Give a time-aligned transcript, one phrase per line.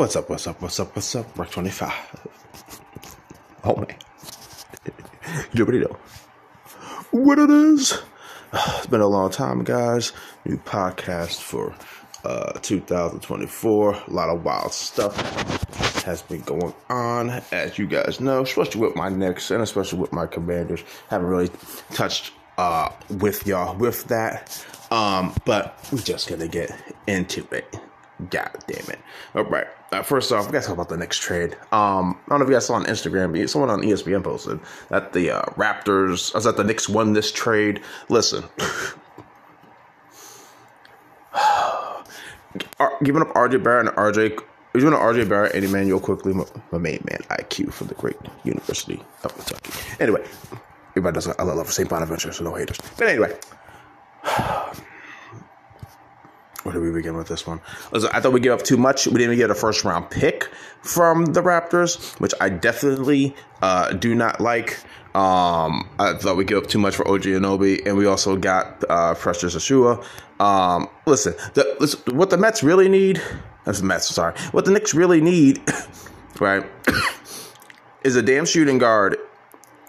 [0.00, 1.36] What's up, what's up, what's up, what's up?
[1.36, 1.92] Mark 25.
[3.64, 3.94] Oh man.
[5.54, 5.94] Nobody know
[7.10, 8.00] what it is.
[8.54, 10.14] It's been a long time, guys.
[10.46, 11.74] New podcast for
[12.24, 13.92] uh, 2024.
[13.92, 15.14] A lot of wild stuff
[16.04, 20.14] has been going on, as you guys know, especially with my Knicks and especially with
[20.14, 20.82] my Commanders.
[21.10, 21.50] Haven't really
[21.92, 26.72] touched uh, with y'all with that, um, but we're just gonna get
[27.06, 27.78] into it.
[28.28, 28.98] God damn it.
[29.34, 29.66] All right.
[29.92, 31.54] Uh, first off, we got to talk about the Knicks trade.
[31.72, 34.60] Um, I don't know if you guys saw on Instagram, but someone on ESPN posted
[34.88, 37.80] that the uh, Raptors, I was that the Knicks won this trade.
[38.08, 38.44] Listen,
[43.02, 44.38] giving up RJ Barrett and RJ,
[44.74, 48.16] giving up RJ Barrett and Emmanuel Quickley, my, my main man, IQ from the great
[48.44, 49.72] University of Kentucky.
[49.98, 50.22] Anyway,
[50.90, 51.88] everybody does I love St.
[51.88, 52.78] Bonaventure, so no haters.
[52.98, 53.34] But anyway.
[56.62, 57.60] where do we begin with this one?
[57.92, 59.06] I thought we gave up too much.
[59.06, 60.48] We didn't even get a first round pick
[60.82, 64.78] from the Raptors, which I definitely uh, do not like.
[65.14, 68.84] Um, I thought we gave up too much for OG Anunoby, and we also got
[68.88, 70.04] uh, Precious Achiuwa.
[70.38, 73.20] Um, listen, the, listen, what the Mets really need,
[73.64, 75.60] that's the Mets, sorry, what the Knicks really need,
[76.40, 76.64] right,
[78.04, 79.16] is a damn shooting guard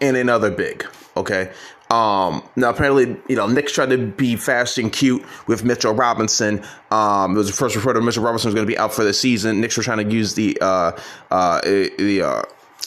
[0.01, 0.85] and another big.
[1.15, 1.51] Okay,
[1.91, 6.63] um, now, apparently, you know, Knicks tried to be fast and cute with Mitchell Robinson.
[6.89, 9.03] Um, it was the first report that Mitchell Robinson was going to be out for
[9.03, 9.59] the season.
[9.59, 10.97] Knicks were trying to use the uh,
[11.31, 12.43] uh, the uh,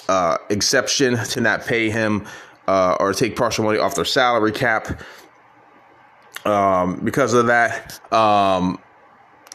[0.09, 2.27] uh, exception to not pay him
[2.67, 4.99] uh, or take partial money off their salary cap.
[6.47, 8.79] Um, because of that, um,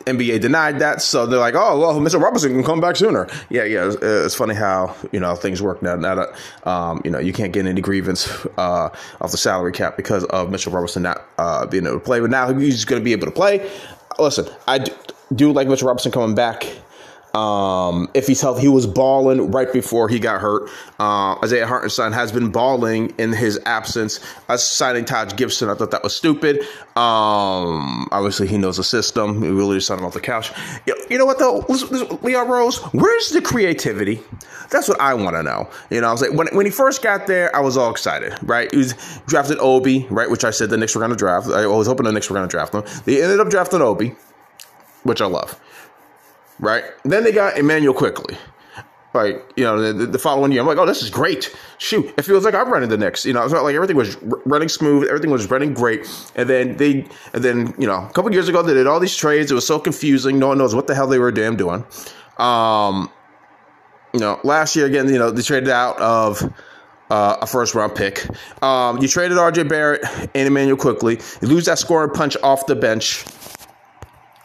[0.10, 2.22] NBA denied that, so they're like, "Oh, well, Mr.
[2.22, 3.88] Robinson can come back sooner." Yeah, yeah.
[3.88, 5.96] It's, it's funny how you know things work now.
[5.96, 6.30] Now that
[6.68, 8.90] um, you know you can't get any grievance uh,
[9.22, 12.30] off the salary cap because of Mitchell Robinson not uh, being able to play, but
[12.30, 13.70] now he's going to be able to play.
[14.18, 14.94] Listen, I do,
[15.34, 16.66] do like Mitchell Robinson coming back.
[17.34, 20.70] Um, if he's healthy, he was balling right before he got hurt.
[21.00, 24.20] Uh, Isaiah Hartenstein has been balling in his absence.
[24.48, 26.62] Us signing Taj Gibson, I thought that was stupid.
[26.96, 29.42] Um, obviously, he knows the system.
[29.42, 30.52] We really just signed him off the couch.
[30.88, 31.66] You, you know what though,
[32.24, 34.22] Leon Rose, where's the creativity?
[34.72, 35.70] That's what I want to know.
[35.90, 38.34] You know, I was like, when when he first got there, I was all excited,
[38.44, 38.72] right?
[38.72, 38.96] He was
[39.28, 41.48] drafted Obi, right, which I said the Knicks were going to draft.
[41.48, 42.84] I was hoping the Knicks were going to draft him.
[43.06, 44.16] They ended up drafting Obi,
[45.04, 45.60] which I love
[46.60, 46.84] right?
[47.04, 48.38] Then they got Emmanuel Quickley.
[49.14, 51.56] Like, you know, the, the, following year, I'm like, oh, this is great.
[51.80, 53.26] Shoot, it feels like I'm running the Knicks.
[53.26, 56.08] You know, it's not like everything was running smooth, everything was running great.
[56.36, 59.16] And then they, and then, you know, a couple years ago, they did all these
[59.16, 59.50] trades.
[59.52, 60.38] It was so confusing.
[60.38, 61.84] No one knows what the hell they were damn doing.
[62.38, 63.10] Um,
[64.14, 66.44] you know, last year, again, you know, they traded out of,
[67.10, 68.24] uh, a first round pick.
[68.64, 70.06] Um, you traded RJ Barrett
[70.36, 71.20] and Emmanuel Quickley.
[71.42, 73.26] You lose that scoring punch off the bench,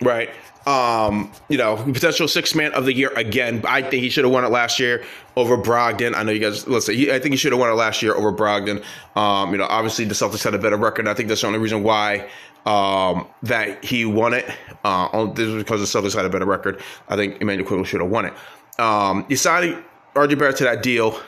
[0.00, 0.30] right?
[0.66, 3.62] Um, you know, potential six man of the year again.
[3.68, 5.04] I think he should have won it last year
[5.36, 6.14] over Brogdon.
[6.14, 6.66] I know you guys.
[6.66, 8.82] Listen, he, I think he should have won it last year over Brogdon.
[9.14, 11.06] Um, you know, obviously the Celtics had a better record.
[11.06, 12.30] I think that's the only reason why
[12.66, 14.50] um, that he won it.
[14.84, 16.80] Uh, this is because the Celtics had a better record.
[17.08, 18.32] I think Emmanuel Quickley should have won it.
[18.78, 19.82] Um, you signed
[20.14, 21.18] RJ Barrett to that deal.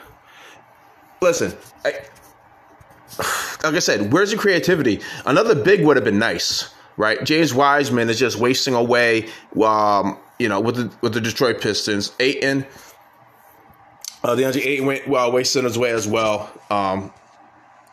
[1.21, 1.55] Listen,
[1.85, 1.91] I,
[3.63, 5.01] like I said, where's the creativity?
[5.25, 7.23] Another big would have been nice right?
[7.23, 9.29] James Wiseman is just wasting away,
[9.63, 12.11] um, you know, with the with the Detroit Pistons.
[12.19, 12.65] Ayton,
[14.23, 16.51] uh, DeAndre Ayton went well, wasting his way as well.
[16.69, 17.13] Um,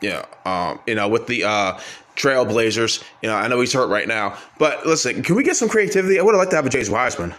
[0.01, 1.79] yeah, um, you know, with the uh,
[2.17, 5.69] Trailblazers, you know, I know he's hurt right now, but listen, can we get some
[5.69, 6.19] creativity?
[6.19, 7.35] I would have liked to have a James Wiseman.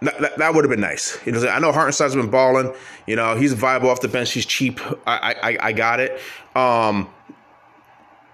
[0.00, 1.18] That, that, that would have been nice.
[1.26, 2.72] You know, I know Hartenstein's been balling.
[3.06, 4.30] You know, he's viable off the bench.
[4.30, 4.80] He's cheap.
[5.08, 6.20] I I, I got it.
[6.54, 7.10] Um,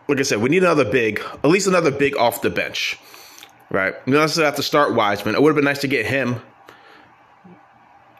[0.09, 2.98] like I said, we need another big, at least another big off the bench,
[3.70, 3.94] right?
[4.06, 5.34] We don't necessarily have to start Wiseman.
[5.34, 6.41] It would have been nice to get him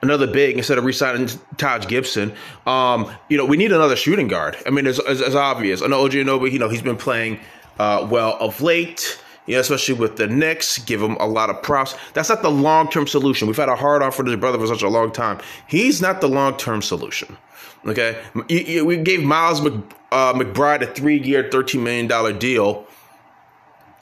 [0.05, 2.35] another big instead of resigning Taj Gibson.
[2.67, 4.57] Um, you know, we need another shooting guard.
[4.67, 5.83] I mean, it's, it's, it's obvious.
[5.83, 7.41] I know OG Anunoby, you know, he's been playing
[7.79, 9.21] uh, well of late.
[9.47, 11.95] You know, especially with the Knicks, give him a lot of props.
[12.15, 13.47] That's not the long term solution.
[13.47, 15.39] We've had a hard on for this brother for such a long time.
[15.69, 17.37] He's not the long term solution.
[17.87, 22.87] Okay, we gave Miles uh, McBride a three-year, thirteen million dollar deal.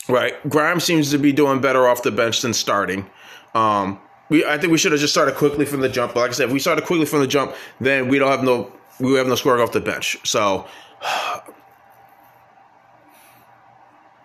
[0.09, 3.09] Right, Grimes seems to be doing better off the bench than starting.
[3.55, 6.15] Um, we, I think we should have just started Quickley from the jump.
[6.15, 8.43] But like I said, if we started Quickley from the jump, then we don't have
[8.43, 10.19] no, we have no scoring off the bench.
[10.25, 10.67] So.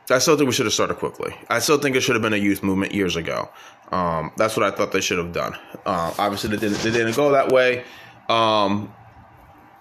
[0.10, 1.36] I still think we should have started Quickley.
[1.50, 3.50] I still think it should have been a youth movement years ago.
[3.92, 5.54] Um, that's what I thought they should have done.
[5.86, 6.78] Uh, obviously, they didn't.
[6.82, 7.84] They didn't go that way.
[8.30, 8.94] Um,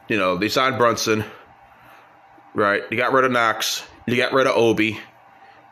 [0.09, 1.25] you know, they signed Brunson,
[2.55, 2.83] right?
[2.91, 3.85] You got rid of Knox.
[4.07, 4.99] You got rid of Obi.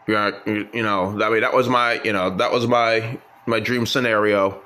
[0.07, 3.87] You, you know, that way that was my, you know, that was my my dream
[3.87, 4.61] scenario.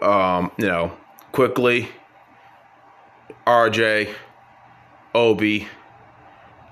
[0.00, 0.96] Um, you know,
[1.32, 1.88] Quickley,
[3.46, 4.14] RJ,
[5.14, 5.68] Obi,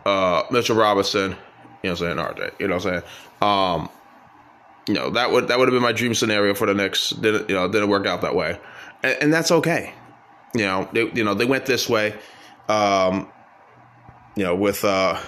[0.04, 1.36] uh, Mitchell Robinson.
[1.82, 2.16] You know what I'm saying?
[2.16, 2.60] RJ.
[2.60, 3.02] You know what I'm saying?
[3.40, 3.88] Um,
[4.88, 7.10] you know that would that would have been my dream scenario for the Knicks.
[7.10, 7.68] Didn't you know?
[7.68, 8.58] Didn't work out that way,
[9.02, 9.92] and, and that's okay.
[10.54, 12.14] You know, they, you know they went this way.
[12.72, 13.28] Um,
[14.34, 15.20] you know, with uh,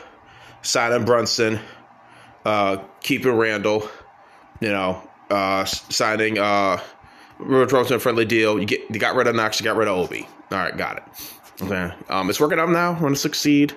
[0.63, 1.61] signing Brunson,
[2.45, 3.89] uh, keeping Randall,
[4.61, 6.81] you know, uh, signing uh,
[7.39, 8.59] Robinson a friendly deal.
[8.59, 10.27] You get you got rid of Knox, you got rid of Obi.
[10.51, 11.05] All right, got it.
[11.63, 12.99] Okay, um, it's working out now.
[13.01, 13.75] We're to succeed.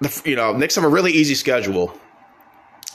[0.00, 1.96] The, you know, Knicks have a really easy schedule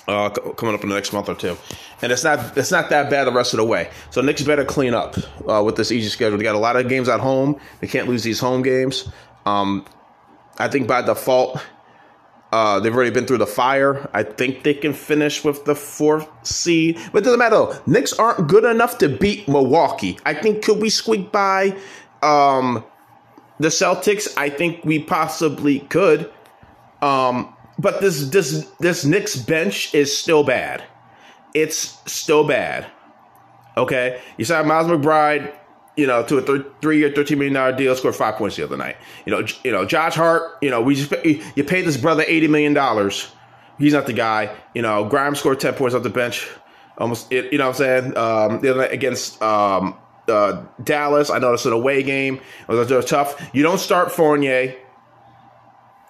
[0.08, 1.58] uh, coming up in the next month or two,
[2.02, 3.90] and it's not it's not that bad the rest of the way.
[4.10, 5.16] So Knicks better clean up
[5.48, 6.38] uh, with this easy schedule.
[6.38, 7.60] They got a lot of games at home.
[7.80, 9.10] They can't lose these home games.
[9.48, 9.86] Um,
[10.58, 11.64] I think by default,
[12.52, 14.10] uh, they've already been through the fire.
[14.14, 17.56] I think they can finish with the fourth seed, but it doesn't matter.
[17.56, 17.82] Though.
[17.86, 20.18] Knicks aren't good enough to beat Milwaukee.
[20.26, 21.78] I think could we squeak by
[22.24, 22.84] um,
[23.60, 24.34] the Celtics?
[24.38, 26.32] I think we possibly could.
[27.02, 30.84] Um, but this this this Knicks bench is still bad.
[31.54, 32.88] It's still bad.
[33.78, 35.54] Okay, you saw Miles McBride,
[35.98, 38.78] you know, to a th- three-year, thirteen million dollar deal, scored five points the other
[38.78, 38.96] night.
[39.26, 40.44] You know, you know, Josh Hart.
[40.62, 43.30] You know, we just you paid this brother eighty million dollars.
[43.80, 44.56] He's not the guy.
[44.74, 46.48] You know, Grimes scored ten points off the bench.
[47.00, 49.96] Almost, you know, what I'm saying um, the other night against um,
[50.28, 51.30] uh, Dallas.
[51.30, 52.40] I noticed an away game.
[52.68, 53.50] It was, it was tough.
[53.54, 54.76] You don't start Fournier,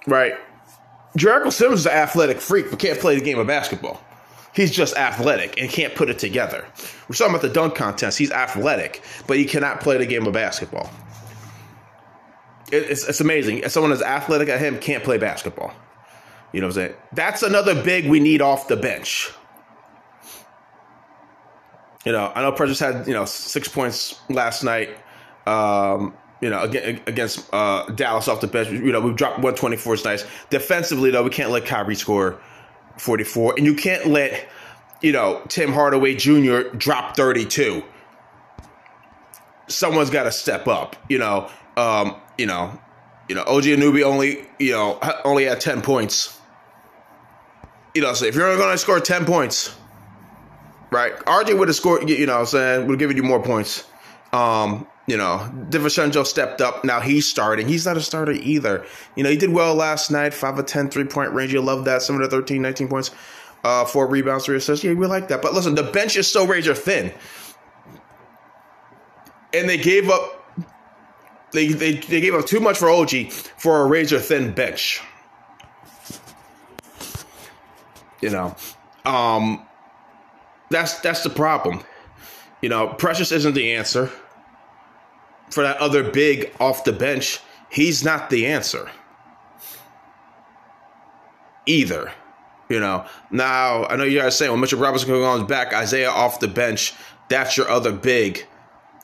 [0.06, 0.34] right?
[1.18, 4.02] Jericho Simmons is an athletic freak, but can't play the game of basketball.
[4.58, 6.66] He's just athletic and can't put it together.
[7.08, 8.18] We're talking about the dunk contest.
[8.18, 10.90] He's athletic, but he cannot play the game of basketball.
[12.72, 13.70] It's, it's amazing.
[13.70, 15.74] Someone as athletic as him can't play basketball.
[16.52, 16.96] You know what I'm saying?
[17.14, 19.32] That's another big we need off the bench.
[22.04, 24.90] You know, I know Precious had, you know, six points last night.
[25.46, 28.70] Um, you know, against uh, Dallas off the bench.
[28.72, 30.26] You know, we dropped 124 is nice.
[30.50, 32.40] Defensively, though, we can't let Kyrie score
[32.98, 33.56] 44.
[33.58, 34.48] And you can't let,
[35.02, 36.76] you know, Tim Hardaway Jr.
[36.76, 37.84] drop 32.
[39.68, 41.50] Someone's got to step up, you know.
[41.76, 42.80] Um, you know,
[43.28, 46.40] you know, OG Anunoby only, you know, only had 10 points.
[47.94, 49.76] You know, so if you're going to score 10 points,
[50.92, 51.16] right?
[51.26, 53.86] RJ would have scored, you know I'm saying, would have given you more points.
[54.32, 56.84] Um, you know, DiVincenzo stepped up.
[56.84, 57.68] Now he's starting.
[57.68, 58.86] He's not a starter either.
[59.16, 60.34] You know, he did well last night.
[60.34, 61.54] 5 of 10 three point range.
[61.54, 62.02] You love that.
[62.02, 63.12] 7 of the 13, 19 points,
[63.64, 64.84] uh, four rebounds, three assists.
[64.84, 65.42] Yeah, we like that.
[65.42, 67.14] But listen, the bench is so razor thin.
[69.54, 70.34] And they gave up
[71.54, 75.02] they, they, they gave up too much for OG for a razor thin bench.
[78.20, 78.56] You know,
[79.06, 79.66] um,
[80.70, 81.82] that's that's the problem.
[82.62, 84.12] You know, Precious isn't the answer
[85.50, 87.40] for that other big off the bench,
[87.70, 88.90] he's not the answer
[91.66, 92.12] either.
[92.70, 95.74] You know, now I know you guys saying, well, Mitchell Robinson going on his back,
[95.74, 96.94] Isaiah off the bench,
[97.30, 98.46] that's your other big,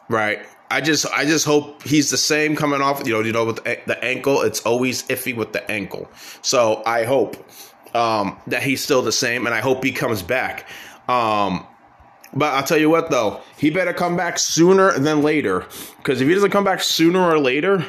[0.10, 0.46] right?
[0.70, 3.06] I just, I just hope he's the same coming off.
[3.06, 6.10] You know, you know, with the ankle, it's always iffy with the ankle.
[6.42, 7.38] So I hope
[7.96, 10.68] um, that he's still the same, and I hope he comes back.
[11.08, 11.68] Um,
[12.36, 15.66] but I'll tell you what, though, he better come back sooner than later.
[15.98, 17.86] Because if he doesn't come back sooner or later,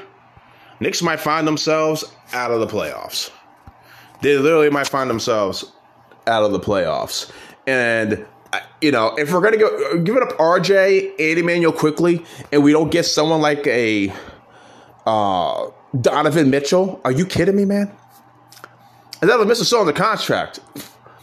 [0.80, 3.30] Knicks might find themselves out of the playoffs.
[4.20, 5.64] They literally might find themselves
[6.26, 7.30] out of the playoffs.
[7.66, 8.26] And,
[8.80, 12.72] you know, if we're going to give it up RJ and Emmanuel Quickley, and we
[12.72, 14.12] don't get someone like a
[15.06, 17.90] uh, Donovan Mitchell, are you kidding me, man?
[19.20, 20.60] And Donovan Mitchell's still on the contract.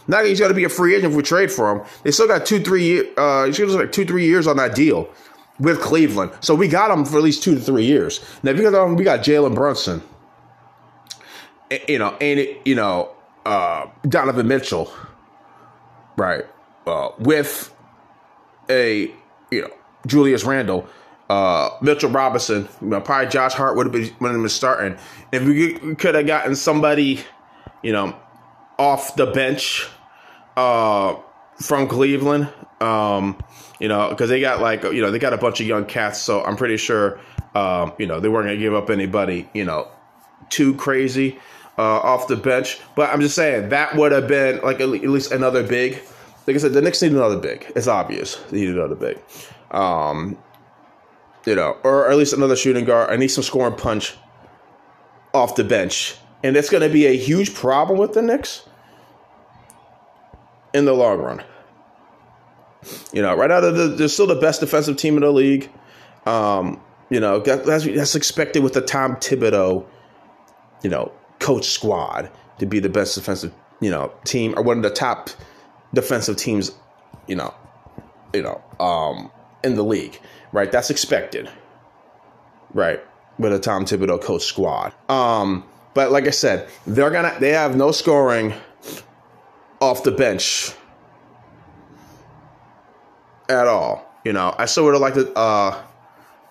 [0.08, 1.86] Now he's got to be a free agent if we trade for him.
[2.02, 3.08] They still got two, three years.
[3.16, 5.08] Uh, he's like two, three years on that deal
[5.58, 6.32] with Cleveland.
[6.40, 8.20] So we got him for at least two to three years.
[8.42, 10.02] Now because we got Jalen Brunson,
[11.88, 13.10] you know, and you know,
[13.46, 14.92] uh, Donovan Mitchell,
[16.16, 16.44] right,
[16.86, 17.74] uh, with
[18.68, 19.12] a
[19.50, 19.70] you know
[20.06, 20.86] Julius Randle.
[21.30, 24.98] Uh, Mitchell Robinson, you know, probably Josh Hart would have been would have been starting.
[25.30, 27.20] If we could have gotten somebody,
[27.82, 28.14] you know,
[28.78, 29.88] off the bench
[30.56, 31.16] uh,
[31.60, 32.48] from Cleveland.
[32.80, 33.38] Um,
[33.78, 36.20] you know, because they got like you know they got a bunch of young cats,
[36.20, 37.18] so I'm pretty sure
[37.54, 39.88] um, you know they weren't gonna give up anybody you know
[40.48, 41.38] too crazy
[41.78, 42.80] uh, off the bench.
[42.94, 46.02] But I'm just saying that would have been like at least another big.
[46.46, 47.70] Like I said, the Knicks need another big.
[47.76, 49.18] It's obvious they need another big.
[49.70, 50.38] Um,
[51.46, 53.10] you know, or at least another shooting guard.
[53.10, 54.14] I need some scoring punch
[55.34, 58.64] off the bench, and that's going to be a huge problem with the Knicks
[60.74, 61.42] in the long run.
[63.12, 65.70] You know, right now of the, they're still the best defensive team in the league.
[66.26, 66.80] Um,
[67.10, 69.86] you know, that's, that's expected with the Tom Thibodeau,
[70.82, 74.82] you know, coach squad to be the best defensive, you know, team or one of
[74.82, 75.30] the top
[75.94, 76.72] defensive teams,
[77.26, 77.54] you know,
[78.32, 79.30] you know, um,
[79.62, 80.18] in the league,
[80.52, 80.72] right?
[80.72, 81.48] That's expected,
[82.72, 83.00] right?
[83.38, 84.92] With a Tom Thibodeau coach squad.
[85.08, 88.54] Um, but like I said, they're gonna they have no scoring
[89.80, 90.72] off the bench
[93.48, 94.08] at all.
[94.24, 95.82] You know, I still would have liked it, uh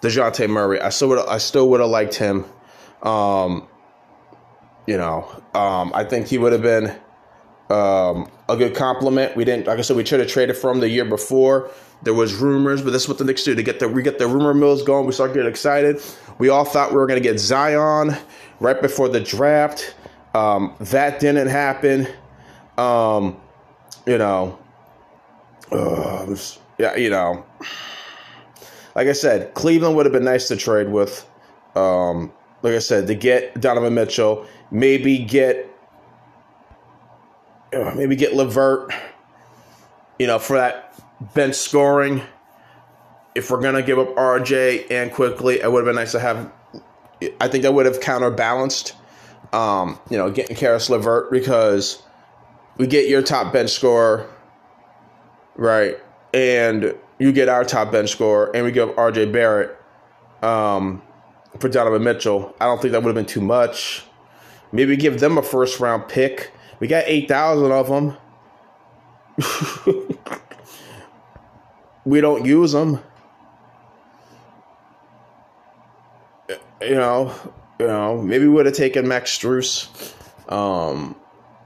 [0.02, 0.82] Dejounte Murray.
[0.82, 2.46] I still would I still would have liked him.
[3.04, 3.68] Um,
[4.88, 6.96] you know, um, I think he would have been
[7.72, 9.36] um, a good complement.
[9.36, 11.72] We didn't, like I said, we tried to trade it for him the year before.
[12.04, 14.18] There was rumors, but this is what the Knicks do to get the we get
[14.20, 15.06] the rumor mills going.
[15.06, 16.02] We start getting excited.
[16.40, 18.18] We all thought we were going to get Zion
[18.60, 19.96] right before the draft.
[20.34, 22.08] Um, that didn't happen.
[22.78, 23.40] Um,
[24.08, 24.58] you know,
[25.72, 27.46] uh, was, yeah, you know,
[28.96, 31.28] like I said, Cleveland would have been nice to trade with.
[31.76, 35.71] Um, like I said, to get Donovan Mitchell, maybe get
[37.72, 38.94] maybe get Levert,
[40.20, 40.94] you know, for that
[41.34, 42.22] bench scoring.
[43.34, 46.52] If we're gonna give up RJ and Quickley, it would have been nice to have.
[47.40, 48.96] I think that would have counterbalanced,
[49.54, 52.02] um, you know, getting Caris Levert because
[52.78, 54.28] we get your top bench scorer,
[55.56, 55.98] right,
[56.34, 59.78] and you get our top bench scorer, and we give RJ Barrett
[60.42, 61.02] um,
[61.60, 62.56] for Donovan Mitchell.
[62.60, 64.04] I don't think that would have been too much.
[64.72, 66.52] Maybe give them a first round pick.
[66.82, 68.18] We got 8,000 of them.
[72.06, 73.00] we don't use them.
[76.82, 77.36] You know,
[77.80, 79.90] you know, maybe we would have taken Max Strus.
[80.52, 81.16] Um,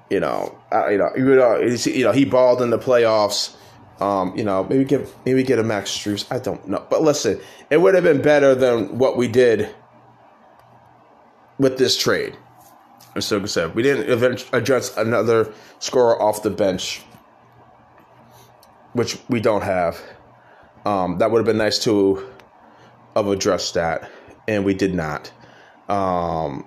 [0.10, 3.56] you know, uh, you know, you know, you know, he balled in the playoffs.
[4.02, 6.30] Um, you know, maybe get maybe get a Max Strus.
[6.30, 9.74] I don't know, but listen, it would have been better than what we did
[11.58, 12.36] with this trade.
[13.16, 17.02] I said, we didn't address another scorer off the bench,
[18.94, 20.02] which we don't have.
[20.86, 22.30] Um, that would have been nice to
[23.16, 24.10] have addressed that,
[24.48, 25.32] and we did not.
[25.88, 26.66] Um,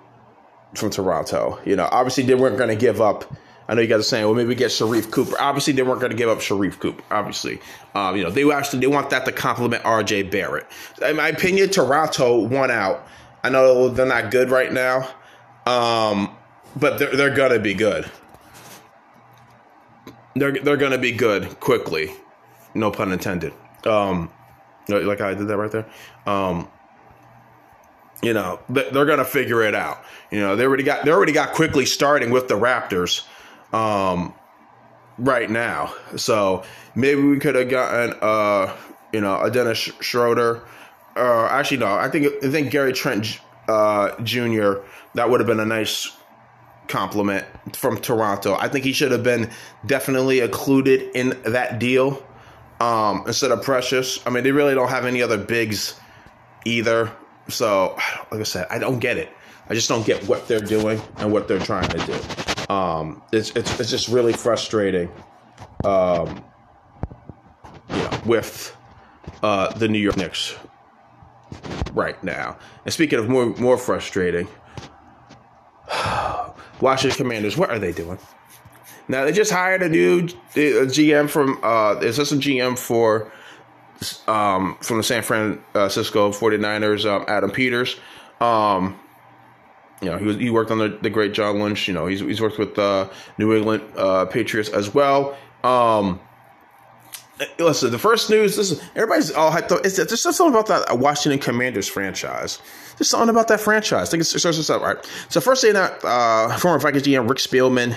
[0.75, 3.25] from Toronto, you know, obviously they weren't going to give up
[3.69, 5.39] I know you guys are saying, well, maybe get Sharif Cooper.
[5.39, 7.03] Obviously, they weren't going to give up Sharif Cooper.
[7.11, 7.61] Obviously,
[7.93, 10.23] um, you know, they actually they want that to complement R.J.
[10.23, 10.65] Barrett.
[11.07, 13.07] In my opinion, Toronto won out.
[13.43, 15.07] I know they're not good right now,
[15.67, 16.35] um,
[16.75, 18.09] but they're they're gonna be good.
[20.35, 22.11] They're they're gonna be good quickly.
[22.73, 23.53] No pun intended.
[23.85, 24.31] Um,
[24.87, 25.85] like I did that right there.
[26.25, 26.67] Um,
[28.21, 30.03] you know they're going to figure it out.
[30.31, 33.25] You know they already got they already got Quickley starting with the Raptors
[33.73, 34.33] um,
[35.17, 35.93] right now.
[36.15, 36.63] So
[36.95, 38.75] maybe we could have gotten, uh,
[39.13, 40.61] you know, a Dennis Schroeder.
[41.15, 44.75] Uh, actually, no, I think I think Gary Trent uh, Jr.
[45.15, 46.11] That would have been a nice
[46.89, 48.55] complement from Toronto.
[48.55, 49.49] I think he should have been
[49.85, 52.25] definitely included in that deal
[52.79, 54.19] um, instead of Precious.
[54.25, 55.95] I mean, they really don't have any other bigs
[56.65, 57.11] either.
[57.47, 57.95] So,
[58.31, 59.29] like I said, I don't get it.
[59.69, 62.73] I just don't get what they're doing and what they're trying to do.
[62.73, 65.09] Um, it's, it's, it's just really frustrating,
[65.83, 66.43] um,
[67.89, 68.75] you know, with
[69.41, 70.55] uh, the New York Knicks
[71.93, 72.57] right now.
[72.85, 74.47] And speaking of more more frustrating,
[76.81, 78.17] Washington Commanders, what are they doing?
[79.07, 83.31] Now they just hired a new GM from uh, assistant GM for
[84.27, 87.97] um, from the San Francisco 49ers, um, Adam Peters.
[88.39, 88.99] Um,
[90.01, 91.87] you know, he was he worked on the, the great John Lynch.
[91.87, 95.37] You know, he's he's worked with uh, New England uh, Patriots as well.
[95.63, 96.19] Um,
[97.57, 98.57] listen, the first news.
[98.57, 99.83] Is everybody's all hyped up.
[99.83, 102.59] There's something about that Washington Commanders franchise.
[102.97, 104.09] There's something about that franchise.
[104.09, 104.97] I think it's, starts this up right.
[105.29, 107.95] So first thing that uh, former Vikings GM Rick Spielman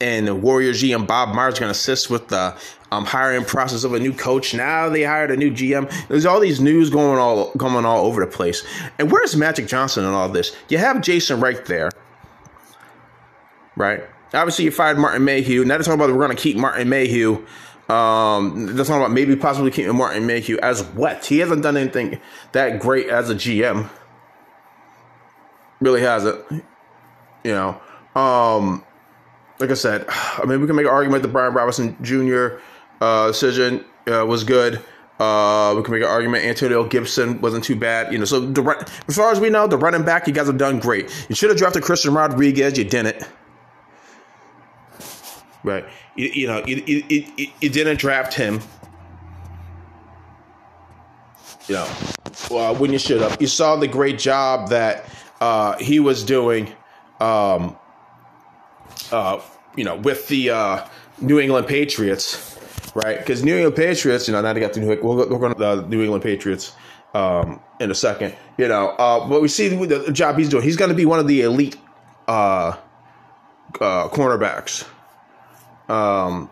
[0.00, 2.56] and Warriors GM Bob Myers are going to assist with the
[2.92, 4.54] um, hiring process of a new coach.
[4.54, 5.90] Now they hired a new GM.
[6.08, 8.64] There's all these news going all going all over the place.
[8.98, 10.54] And where's Magic Johnson and all this?
[10.68, 11.90] You have Jason right there,
[13.76, 14.04] right?
[14.34, 15.64] Obviously, you fired Martin Mayhew.
[15.64, 17.46] Now they're talking about we're going to keep Martin Mayhew.
[17.88, 21.24] Um, they're talking about maybe possibly keeping Martin Mayhew as what?
[21.24, 22.20] He hasn't done anything
[22.52, 23.88] that great as a GM.
[25.80, 26.44] Really hasn't.
[27.44, 27.80] You know.
[28.20, 28.84] Um,
[29.60, 32.58] like I said, I mean, we can make an argument that Brian Robinson Jr.
[33.00, 34.82] Uh, decision uh, was good.
[35.18, 38.12] Uh, we can make an argument Antonio Gibson wasn't too bad.
[38.12, 40.58] You know, so the as far as we know, the running back, you guys have
[40.58, 41.10] done great.
[41.28, 42.76] You should have drafted Christian Rodriguez.
[42.76, 43.26] You didn't.
[45.66, 45.84] Right.
[46.14, 48.60] You, you know, you, you, you, you didn't draft him.
[51.68, 51.88] you know,
[52.50, 53.40] well, when you should have.
[53.40, 55.08] You saw the great job that
[55.40, 56.72] uh, he was doing,
[57.20, 57.76] um,
[59.10, 59.40] uh,
[59.76, 60.86] you know, with the uh,
[61.20, 62.58] New England Patriots,
[62.94, 63.18] right?
[63.18, 65.82] Because New England Patriots, you know, now they got the New, we're going to the
[65.82, 66.72] New England Patriots
[67.14, 70.62] um, in a second, you know, uh, but we see the, the job he's doing.
[70.62, 71.76] He's going to be one of the elite
[72.28, 72.76] uh,
[73.80, 74.86] uh, cornerbacks
[75.88, 76.50] um,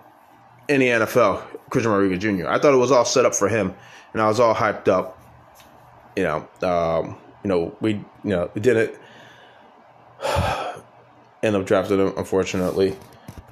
[0.68, 2.48] in the NFL, Christian Rodriguez Jr.
[2.48, 3.74] I thought it was all set up for him,
[4.12, 5.20] and I was all hyped up.
[6.16, 8.94] You know, um, you know, we, you know, we didn't
[11.42, 12.96] end up drafting him, unfortunately.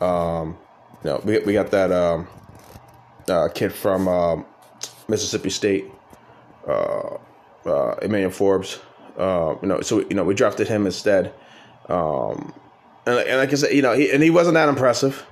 [0.01, 0.57] Um,
[1.03, 2.29] you know, we we got that um,
[3.29, 4.47] uh, kid from um,
[5.09, 5.87] Mississippi State,
[6.67, 7.17] uh,
[7.67, 8.79] uh, Emmanuel Forbes.
[9.19, 11.35] Uh, you know, so you know, we drafted him instead.
[11.89, 12.55] Um,
[13.05, 15.27] and, and like I said, you know, he, and he wasn't that impressive.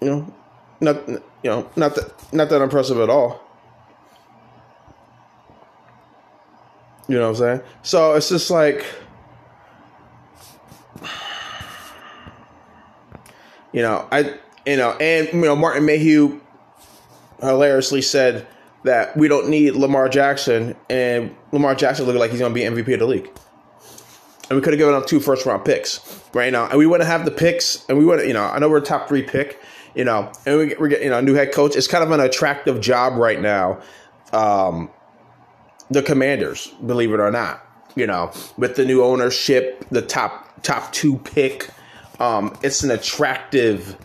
[0.00, 0.34] You know,
[0.80, 3.42] not you know, not that not that impressive at all.
[7.08, 7.60] You know what I'm saying?
[7.82, 8.84] So it's just like
[13.72, 14.34] you know, I
[14.66, 16.40] you know, and you know, Martin Mayhew
[17.40, 18.46] hilariously said
[18.84, 22.94] that we don't need Lamar Jackson, and Lamar Jackson looked like he's to be MVP
[22.94, 23.30] of the league.
[24.48, 26.00] And we could have given up two first round picks
[26.32, 28.68] right now, and we wouldn't have the picks, and we wouldn't, you know, I know
[28.68, 29.60] we're a top three pick,
[29.96, 31.74] you know, and we, we get, you know, a new head coach.
[31.74, 33.80] It's kind of an attractive job right now.
[34.32, 34.90] Um,
[35.90, 37.64] the Commanders, believe it or not,
[37.96, 41.70] you know, with the new ownership, the top top two pick,
[42.20, 43.96] um, it's an attractive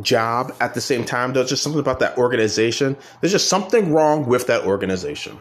[0.00, 1.32] job at the same time.
[1.32, 2.96] There's just something about that organization.
[3.20, 5.38] There's just something wrong with that organization.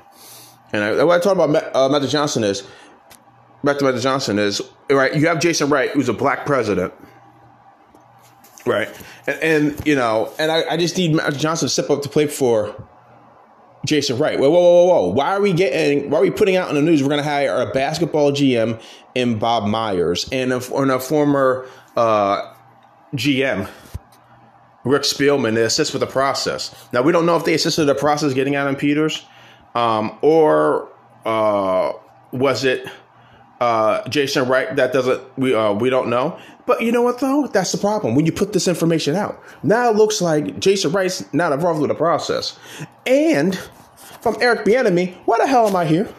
[0.74, 2.66] And I, what I talk about uh, Johnson is,
[3.64, 6.94] back to Johnson is, right, you have Jason Wright, who's a black president.
[8.66, 8.90] Right.
[9.28, 12.10] And, and you know, and I, I just need Magic Johnson to step up to
[12.10, 12.88] play for
[13.86, 14.40] Jason Wright.
[14.40, 15.08] Whoa, whoa, whoa, whoa.
[15.10, 17.30] Why are we getting, why are we putting out in the news we're going to
[17.30, 18.82] hire a basketball GM
[19.16, 22.54] in Bob Myers and a, and a former uh,
[23.16, 23.68] GM
[24.84, 26.74] Rick Spielman to assist with the process.
[26.92, 29.26] Now we don't know if they assisted the process getting Adam Peters,
[29.76, 30.90] um, or
[31.26, 31.94] uh,
[32.32, 32.88] was it
[33.62, 34.76] uh, Jason Wright?
[34.76, 36.38] That doesn't we uh, we don't know.
[36.66, 37.48] But you know what though?
[37.48, 39.42] That's the problem when you put this information out.
[39.64, 42.60] Now it looks like Jason Wright's not involved with the process.
[43.06, 43.58] And
[44.22, 46.14] from Eric Bieniemy, why the hell am I here?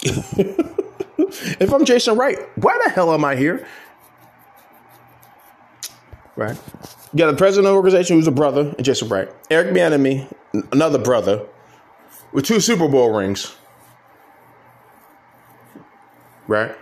[0.02, 3.66] if I'm Jason Wright, why the hell am I here?
[6.38, 6.56] right?
[7.12, 9.28] You got the president of the organization who's a brother, Jason Wright.
[9.50, 10.32] Eric Bieniemy,
[10.72, 11.44] another brother,
[12.32, 13.56] with two Super Bowl rings,
[16.48, 16.74] right?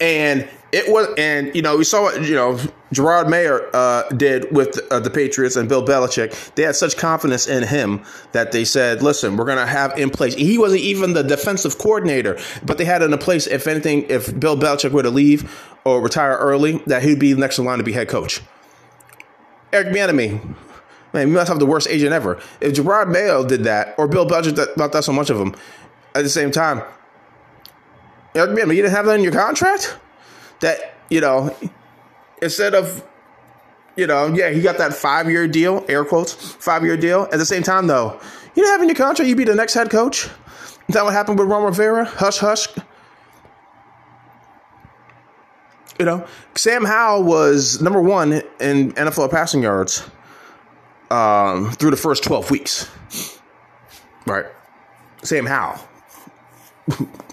[0.00, 2.58] And it was, and you know, we saw what you know
[2.92, 6.54] Gerard Mayo uh, did with uh, the Patriots and Bill Belichick.
[6.54, 8.02] They had such confidence in him
[8.32, 11.78] that they said, "Listen, we're going to have in place." He wasn't even the defensive
[11.78, 13.46] coordinator, but they had in place.
[13.46, 15.50] If anything, if Bill Belichick were to leave
[15.84, 18.40] or retire early, that he'd be next in line to be head coach.
[19.72, 20.56] Eric Bieniemy.
[21.14, 22.38] Man, we must have the worst agent ever.
[22.60, 25.54] If Gerard Mayo did that, or Bill Belichick, not that so much of him.
[26.14, 26.82] at the same time,
[28.44, 29.96] you didn't have that in your contract.
[30.60, 31.54] That you know,
[32.42, 33.04] instead of,
[33.96, 37.22] you know, yeah, he got that five year deal, air quotes, five year deal.
[37.24, 38.20] At the same time, though,
[38.54, 39.28] you didn't have in your contract.
[39.28, 40.28] you'd be the next head coach.
[40.88, 42.04] Is that what happened with Ron Rivera?
[42.04, 42.66] Hush, hush.
[45.98, 50.08] You know, Sam Howell was number one in NFL passing yards
[51.10, 52.88] um, through the first 12 weeks.
[54.26, 54.46] Right.
[55.22, 55.80] Sam Howell.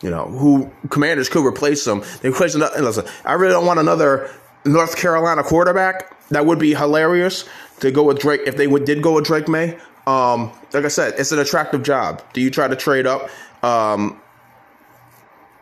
[0.00, 2.02] you know, who commanders could replace him.
[2.20, 4.30] They question, listen, I really don't want another
[4.64, 6.14] North Carolina quarterback.
[6.30, 7.48] That would be hilarious
[7.80, 9.78] to go with Drake if they would, did go with Drake Maye.
[10.06, 12.22] Um, like I said, it's an attractive job.
[12.32, 13.28] Do you try to trade up?
[13.62, 14.20] Um,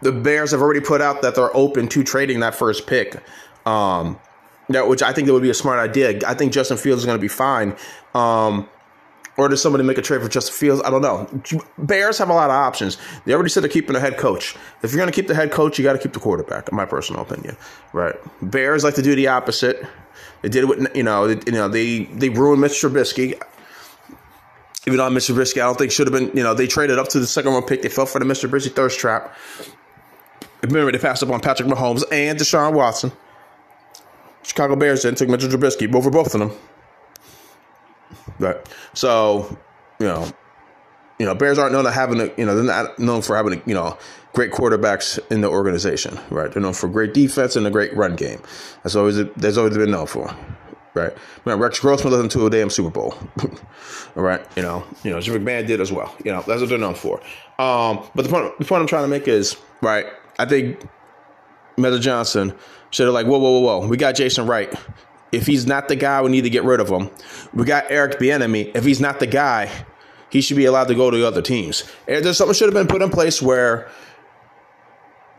[0.03, 3.23] the Bears have already put out that they're open to trading that first pick.
[3.65, 4.19] Um,
[4.69, 6.21] that which I think that would be a smart idea.
[6.27, 7.77] I think Justin Fields is going to be fine.
[8.15, 8.69] Um,
[9.37, 10.83] or does somebody make a trade for Justin Fields?
[10.85, 11.29] I don't know.
[11.79, 12.97] Bears have a lot of options.
[13.25, 14.57] They already said they're keeping the head coach.
[14.83, 16.69] If you're going to keep the head coach, you got to keep the quarterback.
[16.69, 17.57] In my personal opinion,
[17.93, 18.15] right?
[18.43, 19.87] Bears like to do the opposite.
[20.43, 23.41] They did what you know they, you know they they ruined Mitch Trubisky.
[24.87, 25.35] Even though Mr.
[25.35, 26.37] Trubisky, I don't think should have been.
[26.37, 27.83] You know they traded up to the second round pick.
[27.83, 28.49] They fell for the Mr.
[28.49, 29.37] Trubisky thirst trap.
[30.63, 33.13] Remember, they passed up on Patrick Mahomes and Deshaun Watson.
[34.43, 36.53] Chicago Bears then took Mitchell Trubisky over both of them.
[38.39, 38.57] Right.
[38.95, 39.59] So,
[39.99, 40.31] you know,
[41.19, 43.55] you know, Bears aren't known to having a, you know, they're not known for having,
[43.55, 43.97] a, you know,
[44.37, 46.53] great quarterbacks in the organization, right?
[46.53, 48.41] They're known for great defense and a great run game.
[48.83, 50.37] That's always that's always been known for,
[50.93, 51.17] right?
[51.47, 53.15] Man, Rex Grossman led them to a damn Super Bowl.
[54.15, 56.15] All right, you know, you know, Jim McMahon did as well.
[56.23, 57.19] You know, that's what they're known for.
[57.59, 60.07] Um, but the point, the point I'm trying to make is, right?
[60.39, 60.87] I think
[61.79, 62.55] Magic Johnson
[62.91, 63.89] should have like, whoa, whoa, whoa, whoa.
[63.89, 64.73] We got Jason Wright.
[65.33, 67.11] If he's not the guy, we need to get rid of him.
[67.53, 68.75] We got Eric Bieniemy.
[68.75, 69.71] If he's not the guy,
[70.31, 71.85] he should be allowed to go to other teams.
[72.07, 73.89] And there's something should have been put in place where,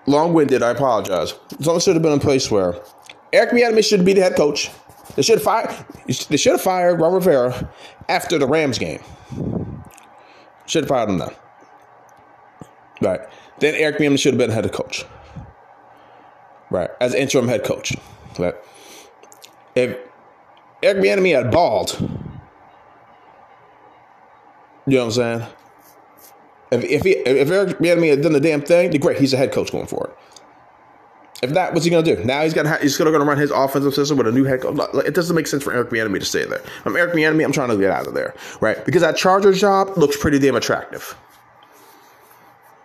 [0.05, 0.61] long-winded.
[0.61, 1.33] I apologize.
[1.61, 2.75] Something should have been in place where
[3.33, 4.69] Eric Bieniemy should be the head coach.
[5.15, 5.73] They should have fired.
[6.05, 7.71] They should have fired Ron Rivera
[8.09, 9.01] after the Rams game.
[10.65, 11.31] Should have fired him then.
[13.01, 13.21] Right.
[13.59, 15.05] Then Eric Bieniemy should have been head coach.
[16.69, 16.89] Right.
[16.99, 17.95] As interim head coach.
[18.37, 18.55] Right.
[19.77, 19.95] If
[20.81, 21.95] Eric Bieniemy had balled,
[24.87, 25.47] you know what I'm saying?
[26.71, 29.19] If if, he, if Eric Bieniemy had done the damn thing, great.
[29.19, 30.17] He's a head coach going for it.
[31.43, 32.23] If not, what's he gonna do?
[32.23, 34.79] Now he's gonna he's gonna, gonna run his offensive system with a new head coach.
[35.05, 36.63] It doesn't make sense for Eric Bieniemy to stay there.
[36.83, 37.45] I'm Eric Bieniemy.
[37.45, 38.83] I'm trying to get out of there, right?
[38.83, 41.15] Because that Chargers job looks pretty damn attractive.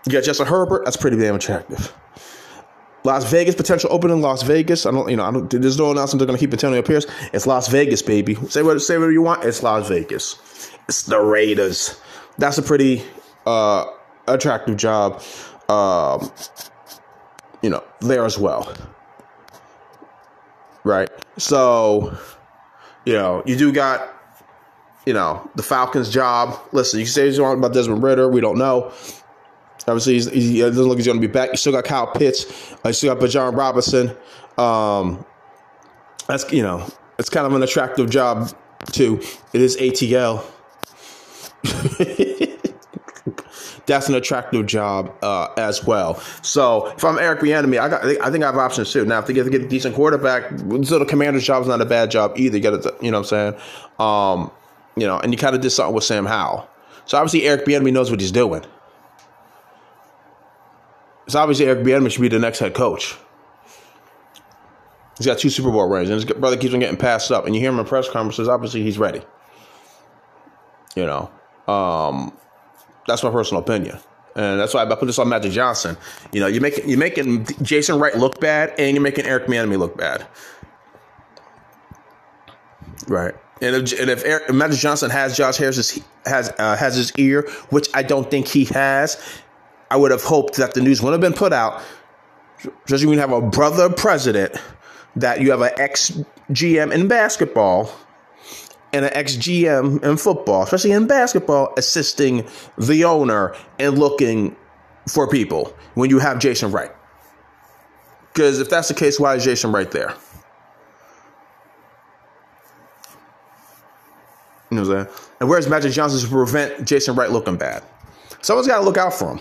[0.05, 0.85] You got Justin Herbert.
[0.85, 1.95] That's pretty damn attractive.
[3.05, 4.87] Las Vegas potential opening Las Vegas.
[4.87, 7.07] I don't, you know, I don't, there's no announcement they're going to keep Antonio Pierce.
[7.33, 8.35] It's Las Vegas, baby.
[8.49, 9.45] Say what, say whatever you want.
[9.45, 10.39] It's Las Vegas.
[10.89, 12.01] It's the Raiders.
[12.39, 13.03] That's a pretty
[13.47, 13.87] uh,
[14.29, 15.23] attractive job.
[15.69, 16.31] Um,
[17.63, 18.73] you know, there as well.
[20.85, 21.11] Right?
[21.39, 22.17] So,
[23.05, 24.09] you know, you do got,
[25.07, 26.59] you know, the Falcons job.
[26.73, 28.29] Listen, you can say you want about Desmond Ridder.
[28.29, 28.93] We don't know.
[29.87, 31.51] Obviously, he's, he doesn't look like he's going to be back.
[31.51, 32.73] You still got Kyle Pitts.
[32.85, 34.17] Uh, you still got Bijan Robinson.
[34.57, 35.25] Um,
[36.29, 36.87] that's, you know,
[37.19, 38.53] it's kind of an attractive job,
[38.93, 39.21] too.
[39.53, 40.45] It is ATL.
[43.87, 46.17] that's an attractive job uh, as well.
[46.43, 49.05] So if I'm Eric Bieniemy, I got I think I have options too.
[49.05, 50.51] Now if they get, to get a decent quarterback,
[50.85, 52.57] so the commander's job is not a bad job either.
[52.57, 53.63] You got you know what I'm saying,
[53.99, 54.51] um,
[54.97, 56.69] you know, and you kind of did something with Sam Howell.
[57.05, 58.65] So obviously Eric Bieniemy knows what he's doing.
[61.29, 63.17] So obviously Eric Bieniemy should be the next head coach.
[65.19, 67.47] He's got two Super Bowl rings, and his brother keeps on getting passed up.
[67.47, 68.49] And you hear him in press conferences.
[68.49, 69.23] Obviously, he's ready.
[70.97, 71.31] You know,
[71.73, 72.37] um,
[73.07, 73.99] that's my personal opinion,
[74.35, 75.97] and that's why I put this on Magic Johnson.
[76.33, 79.79] You know, you're making you're making Jason Wright look bad, and you're making Eric Bieniemy
[79.79, 80.27] look bad.
[83.07, 83.35] Right.
[83.61, 87.49] And if, and if, Eric, Magic Johnson has Josh Harris has uh, has his ear,
[87.71, 89.23] which I don't think he has,
[89.93, 91.83] I would have hoped that the news wouldn't have been put out.
[92.87, 94.57] Especially when you have a brother president,
[95.17, 96.19] that you have an ex
[96.51, 97.93] GM in basketball
[98.95, 104.57] and an ex GM in football, especially in basketball, assisting the owner and looking
[105.07, 106.93] for people when you have Jason Wright.
[108.33, 110.15] Because if that's the case, why is Jason Wright there?
[114.71, 115.19] You know what I'm saying?
[115.41, 117.83] And where's Magic Johnson to prevent Jason Wright looking bad?
[118.41, 119.41] Someone's got to look out for him.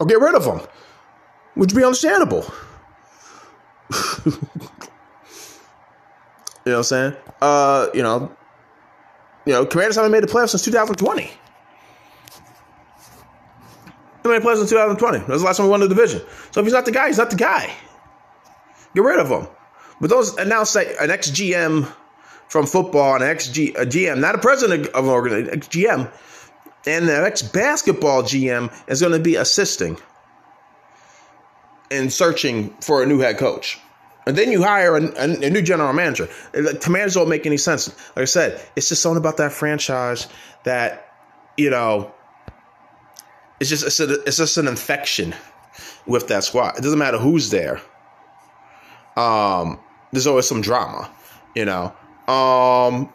[0.00, 0.60] Or get rid of him,
[1.54, 2.50] which would be understandable.
[4.24, 4.32] you
[6.64, 7.16] know what I'm saying?
[7.40, 8.34] Uh, you know,
[9.44, 11.30] you know, Commanders haven't made the playoffs since 2020.
[14.22, 15.18] They made playoffs in 2020.
[15.18, 16.22] That was the last time we won the division.
[16.50, 17.72] So if he's not the guy, he's not the guy.
[18.94, 19.46] Get rid of him.
[20.00, 21.90] But those announce that an ex GM
[22.48, 26.10] from football, an ex GM, not a president of an organization, ex GM,
[26.86, 29.98] and the ex basketball GM is going to be assisting
[31.90, 33.78] in searching for a new head coach.
[34.26, 36.28] And then you hire a, a, a new general manager.
[36.52, 37.88] The commanders don't make any sense.
[38.14, 40.28] Like I said, it's just something about that franchise
[40.64, 41.14] that,
[41.56, 42.12] you know,
[43.58, 45.34] it's just it's, a, it's just an infection
[46.06, 46.78] with that squad.
[46.78, 47.80] It doesn't matter who's there.
[49.16, 49.78] Um,
[50.12, 51.10] there's always some drama,
[51.54, 51.94] you know.
[52.32, 53.12] Um,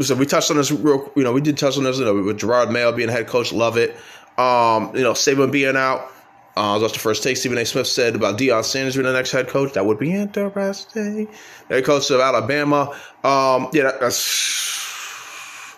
[0.00, 2.14] so we touched on this real, you know, we did touch on this, you know,
[2.22, 3.96] with Gerard Mayo being head coach, love it.
[4.36, 6.10] Um, you know, Saban being out.
[6.56, 7.66] Uh, that's the first take Stephen A.
[7.66, 9.72] Smith said about Deion Sanders being the next head coach.
[9.72, 11.28] That would be interesting.
[11.68, 12.90] Head coach of Alabama.
[13.24, 15.76] Um, yeah, that, that's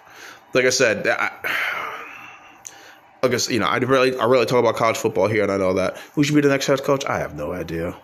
[0.52, 1.06] like I said.
[1.06, 1.30] I,
[3.22, 5.56] I guess you know I really I really talk about college football here, and I
[5.56, 7.04] know that who should be the next head coach.
[7.06, 7.96] I have no idea.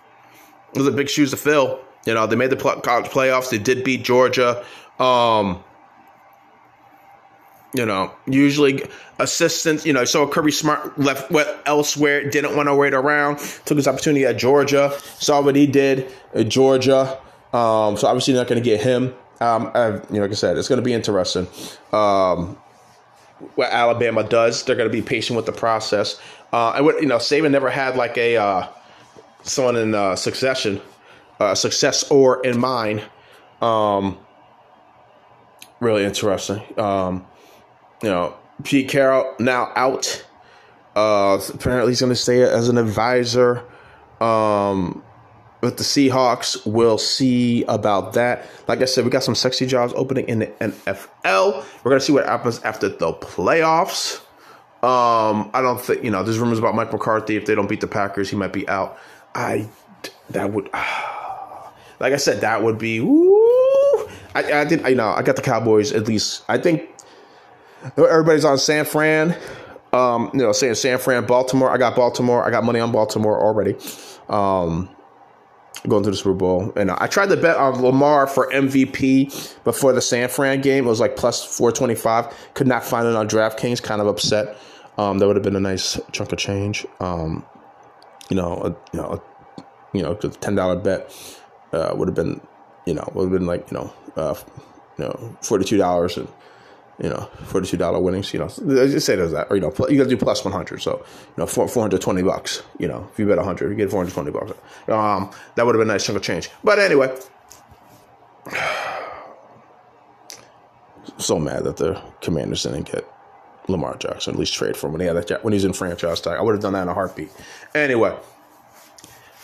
[0.73, 1.79] Those are big shoes to fill.
[2.07, 3.51] You know, they made the college playoffs.
[3.51, 4.65] They did beat Georgia.
[4.99, 5.63] Um,
[7.75, 8.83] you know, usually
[9.19, 13.77] assistants, you know, so Kirby Smart left went elsewhere, didn't want to wait around, took
[13.77, 17.19] his opportunity at Georgia, saw what he did at Georgia.
[17.53, 19.15] Um, so obviously not going to get him.
[19.41, 21.47] Um, I've, you know, like I said, it's going to be interesting.
[21.93, 22.59] Um,
[23.57, 26.21] what Alabama does, they're going to be patient with the process.
[26.53, 28.69] Uh, and what you know, Saban never had like a uh,
[29.43, 30.81] someone in uh, succession
[31.43, 33.03] uh, success or in mine.
[33.61, 34.19] Um,
[35.81, 36.63] really interesting.
[36.79, 37.27] Um,
[38.03, 38.35] you know,
[38.65, 40.25] Pete Carroll now out.
[40.95, 43.65] Uh, apparently, he's going to stay as an advisor
[44.21, 45.03] um,
[45.63, 46.67] with the Seahawks.
[46.67, 48.47] We'll see about that.
[48.69, 51.65] Like I said, we got some sexy jobs opening in the NFL.
[51.83, 54.21] We're going to see what happens after the playoffs.
[54.83, 56.25] Um, I don't think you know.
[56.25, 57.37] There's rumors about Mike McCarthy.
[57.37, 58.99] If they don't beat the Packers, he might be out.
[59.33, 59.69] I
[60.31, 60.65] that would,
[62.01, 63.01] like I said, that would be.
[63.01, 64.81] Woo, I, I did.
[64.87, 66.43] You know, I got the Cowboys at least.
[66.49, 66.92] I think
[67.97, 69.37] everybody's on San Fran.
[69.93, 71.71] Um, you know, saying San Fran, Baltimore.
[71.71, 72.45] I got Baltimore.
[72.45, 73.77] I got money on Baltimore already.
[74.29, 74.89] Um,
[75.89, 79.93] going to the Super Bowl, and I tried to bet on Lamar for MVP before
[79.93, 80.87] the San Fran game.
[80.87, 82.35] It was like plus four twenty five.
[82.55, 83.83] Could not find it on DraftKings.
[83.83, 84.57] Kind of upset.
[84.99, 86.87] Um, that would have been a nice chunk of change.
[87.01, 87.45] Um,
[88.29, 89.21] you know, a, you know,
[89.59, 91.15] a, you know, ten dollar bet
[91.73, 92.41] uh, would have been,
[92.87, 94.35] you know, would have been like you know, uh,
[94.99, 96.29] you know, forty two dollars and
[97.03, 98.33] you know, forty two dollar winnings.
[98.33, 100.53] You know, just say there's that, or you know, you got to do plus one
[100.53, 100.81] hundred.
[100.81, 102.63] So you know, four four hundred twenty bucks.
[102.79, 104.53] You know, if you bet hundred, you get four hundred twenty bucks.
[104.89, 106.49] Um, that would have been a nice chunk of change.
[106.63, 107.15] But anyway,
[111.19, 113.05] so mad that the Commanders didn't get
[113.67, 116.21] Lamar Jackson, at least trade for him when he had that when he's in franchise
[116.21, 116.39] tag.
[116.39, 117.33] I would have done that in a heartbeat.
[117.75, 118.17] Anyway,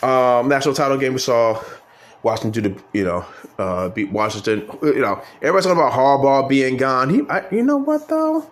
[0.01, 1.61] um, national title game we saw
[2.23, 3.25] Washington do the you know
[3.57, 4.67] uh, beat Washington.
[4.81, 7.09] You know everybody's talking about Harbaugh being gone.
[7.09, 8.49] He, I, you know what though?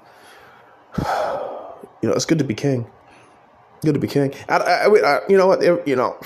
[2.00, 2.86] You know it's good to be king.
[3.82, 4.32] Good to be king.
[4.48, 5.64] I, I, I you know what?
[5.64, 6.16] You know,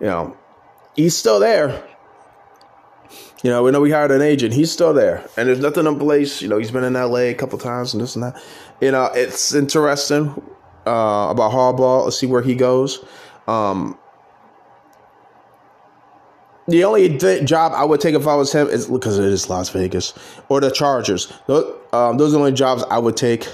[0.00, 0.34] you know,
[0.96, 1.86] he's still there.
[3.42, 4.54] You know, we know we hired an agent.
[4.54, 6.40] He's still there, and there's nothing in place.
[6.40, 7.30] You know, he's been in L.A.
[7.30, 8.42] a couple times and this and that.
[8.80, 10.30] You know, it's interesting
[10.86, 12.04] uh, about Harbaugh.
[12.04, 13.04] Let's see where he goes.
[13.46, 13.98] Um,
[16.70, 19.48] the only th- job I would take if I was him is because it is
[19.48, 20.14] Las Vegas
[20.48, 21.32] or the Chargers.
[21.46, 23.48] Those, um, those are the only jobs I would take.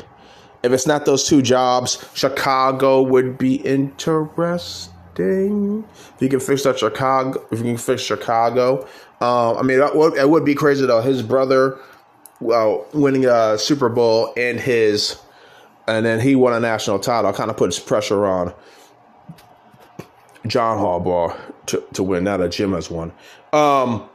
[0.62, 4.92] If it's not those two jobs, Chicago would be interesting.
[5.18, 8.82] If you can fix that Chicago, if you can fix Chicago,
[9.20, 11.00] um, I mean, it would, it would be crazy though.
[11.00, 11.78] His brother,
[12.40, 15.18] well, winning a Super Bowl and his,
[15.86, 17.32] and then he won a national title.
[17.32, 18.52] Kind of puts pressure on
[20.46, 22.24] John Harbaugh to, to win.
[22.24, 23.12] Now that Jim has won.
[23.52, 24.08] Um,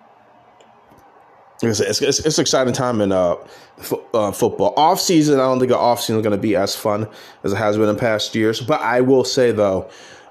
[1.61, 3.35] it's, it's, it's, it's exciting time in uh,
[3.77, 4.73] fo- uh, football.
[4.77, 7.07] Off season, I don't think an off season is going to be as fun
[7.43, 8.59] as it has been in past years.
[8.59, 9.89] But I will say though,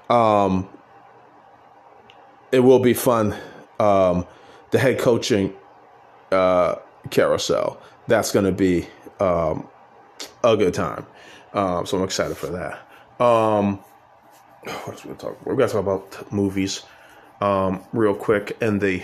[0.09, 0.67] um,
[2.51, 3.35] it will be fun.
[3.79, 4.27] Um,
[4.71, 5.53] the head coaching
[6.31, 6.75] uh,
[7.09, 7.81] carousel.
[8.07, 8.87] That's going to be
[9.19, 9.67] um,
[10.43, 11.05] a good time.
[11.53, 13.23] Um, so I'm excited for that.
[13.23, 13.77] Um,
[14.63, 15.45] what else we to talk?
[15.45, 16.83] We're to talk about movies
[17.41, 18.57] um, real quick.
[18.61, 19.03] And the,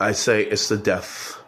[0.00, 1.38] I say it's the death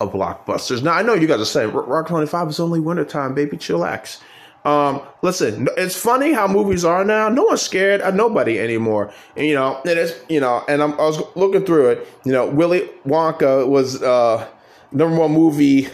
[0.00, 0.82] of blockbusters.
[0.82, 3.56] Now I know you guys are saying Rock 25 is only wintertime, baby.
[3.56, 4.20] Chillax.
[4.64, 7.28] Um, listen, it's funny how movies are now.
[7.30, 9.12] No one's scared of nobody anymore.
[9.36, 12.08] And, you know, it is, you know, and I'm, I was looking through it.
[12.24, 14.46] You know, Willy Wonka was uh,
[14.92, 15.88] number one movie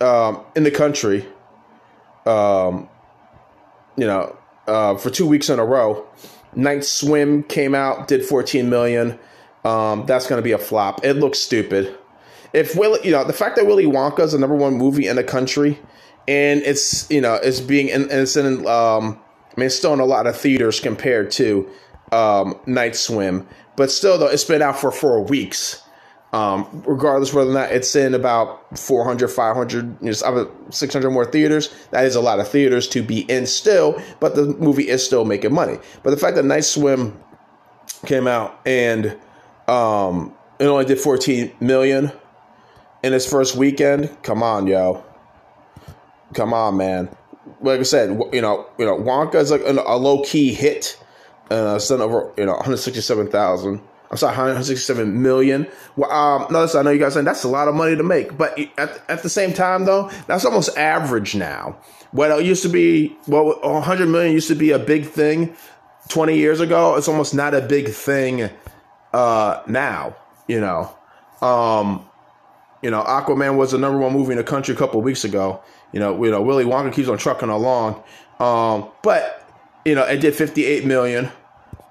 [0.00, 1.26] um, in the country.
[2.24, 2.88] Um,
[3.96, 6.06] you know, uh, for two weeks in a row.
[6.56, 9.18] Night Swim came out, did 14 million.
[9.64, 11.04] Um, that's going to be a flop.
[11.04, 11.96] It looks stupid.
[12.52, 15.16] If Willy, you know, the fact that Willy Wonka is the number one movie in
[15.16, 15.78] the country,
[16.28, 19.20] and it's you know it's being and it's in um,
[19.56, 21.68] I mean it's still in a lot of theaters compared to
[22.12, 25.82] um, Night Swim, but still though it's been out for four weeks.
[26.36, 31.74] Um, regardless whether or not it's in about 400, 500, you know, 600 more theaters,
[31.92, 35.24] that is a lot of theaters to be in still, but the movie is still
[35.24, 35.78] making money.
[36.02, 37.18] But the fact that Night Swim
[38.04, 39.16] came out and
[39.66, 42.12] um, it only did 14 million
[43.02, 45.02] in its first weekend, come on, yo.
[46.34, 47.08] Come on, man.
[47.62, 50.98] Like I said, you know, you know, Wonka is like a, a low key hit.
[51.50, 55.66] Uh, done over, you know, 167,000 I'm sorry, 167 million.
[55.96, 58.36] Well, um, notice I know you guys saying that's a lot of money to make,
[58.36, 61.78] but at, at the same time, though, that's almost average now.
[62.12, 65.56] What it used to be, well, 100 million used to be a big thing
[66.08, 66.96] 20 years ago.
[66.96, 68.48] It's almost not a big thing
[69.12, 70.16] uh, now.
[70.46, 70.96] You know,
[71.42, 72.06] um,
[72.82, 75.60] you know, Aquaman was the number one movie in the country a couple weeks ago.
[75.92, 78.02] You know, you know, Willy Wonka keeps on trucking along,
[78.38, 79.42] um, but
[79.84, 81.30] you know, it did 58 million.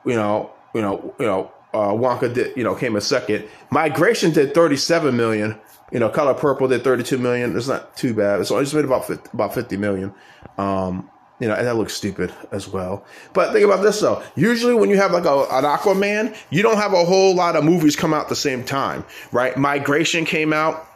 [0.05, 3.45] You know, you know, you know uh, Wonka did, you know, came a second.
[3.69, 5.59] Migration did 37 million.
[5.91, 7.55] You know, Color Purple did 32 million.
[7.55, 8.45] It's not too bad.
[8.47, 10.13] So I just made about 50, about 50 million.
[10.57, 11.09] Um,
[11.39, 13.03] You know, and that looks stupid as well.
[13.33, 14.23] But think about this though.
[14.35, 17.63] Usually when you have like a, an Aquaman, you don't have a whole lot of
[17.65, 19.55] movies come out the same time, right?
[19.57, 20.87] Migration came out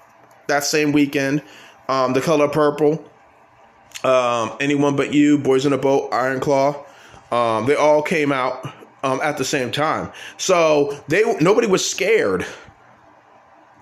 [0.47, 1.41] that same weekend.
[1.89, 3.03] Um, The Color Purple,
[4.03, 6.85] um, Anyone But You, Boys in a Boat, Iron Claw.
[7.31, 8.65] Um, they all came out
[9.03, 10.11] um, at the same time.
[10.37, 12.45] So they nobody was scared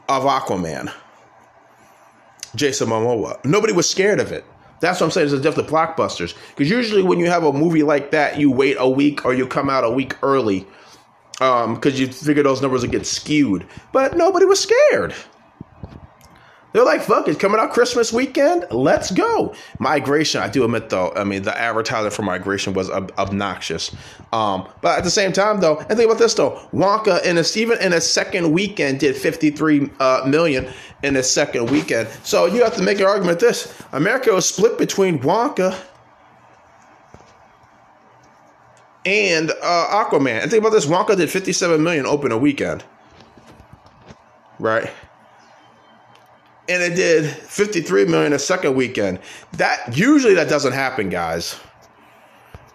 [0.09, 0.91] of Aquaman.
[2.55, 3.43] Jason Momoa.
[3.45, 4.43] Nobody was scared of it.
[4.79, 5.33] That's what I'm saying.
[5.33, 6.35] It's definitely blockbusters.
[6.49, 9.47] Because usually when you have a movie like that, you wait a week or you
[9.47, 10.65] come out a week early
[11.33, 13.65] because um, you figure those numbers would get skewed.
[13.91, 15.13] But nobody was scared.
[16.77, 18.67] They're like, fuck, it's coming out Christmas weekend.
[18.69, 19.55] Let's go.
[19.79, 23.95] Migration, I do admit though, I mean, the advertising for Migration was ob- obnoxious.
[24.31, 27.43] Um, but at the same time though, and think about this though, Wonka in a,
[27.55, 32.09] even in a second weekend did 53 uh, million in a second weekend.
[32.21, 35.75] So you have to make an argument this America was split between Wonka
[39.03, 40.43] and uh, Aquaman.
[40.43, 42.83] And think about this Wonka did 57 million open a weekend.
[44.59, 44.91] Right?
[46.69, 49.19] And it did 53 million a second weekend.
[49.53, 51.59] That usually that doesn't happen, guys.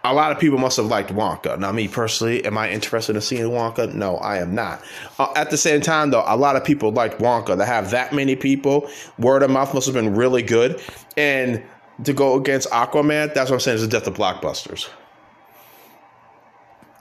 [0.04, 1.56] A lot of people must have liked Wonka.
[1.58, 3.94] Now, me personally, am I interested in seeing Wonka?
[3.94, 4.82] No, I am not.
[5.18, 7.56] Uh, at the same time, though, a lot of people liked Wonka.
[7.56, 10.82] To have that many people, word of mouth must have been really good.
[11.16, 11.62] And
[12.02, 14.88] to go against Aquaman, that's what I'm saying is the death of blockbusters.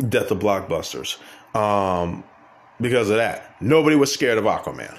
[0.08, 1.18] Death of blockbusters.
[1.56, 2.24] Um,
[2.80, 4.98] because of that, nobody was scared of Aquaman.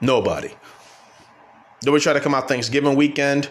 [0.00, 0.54] Nobody.
[1.84, 3.48] Nobody try to come out Thanksgiving weekend,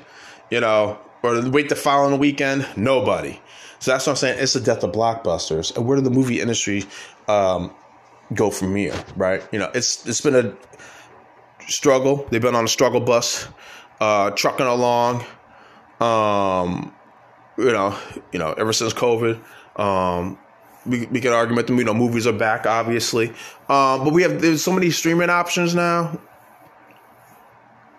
[0.49, 2.67] you know, or wait the following weekend.
[2.75, 3.39] Nobody.
[3.79, 4.39] So that's what I'm saying.
[4.39, 5.75] It's the death of blockbusters.
[5.75, 6.85] And where did the movie industry
[7.27, 7.73] um,
[8.33, 8.95] go from here?
[9.15, 9.47] Right?
[9.51, 10.55] You know, it's it's been a
[11.67, 12.27] struggle.
[12.29, 13.47] They've been on a struggle bus,
[13.99, 15.25] uh, trucking along.
[15.99, 16.93] Um,
[17.57, 17.97] you know,
[18.31, 19.39] you know, ever since COVID.
[19.79, 20.37] Um,
[20.85, 21.77] we, we can argue with them.
[21.77, 23.29] You know, movies are back, obviously,
[23.69, 26.19] um, but we have there's so many streaming options now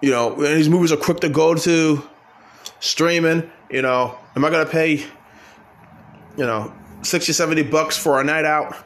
[0.05, 2.03] you know, these movies are quick to go to
[2.79, 8.45] streaming, you know, am I to pay, you know, 60, 70 bucks for a night
[8.45, 8.77] out?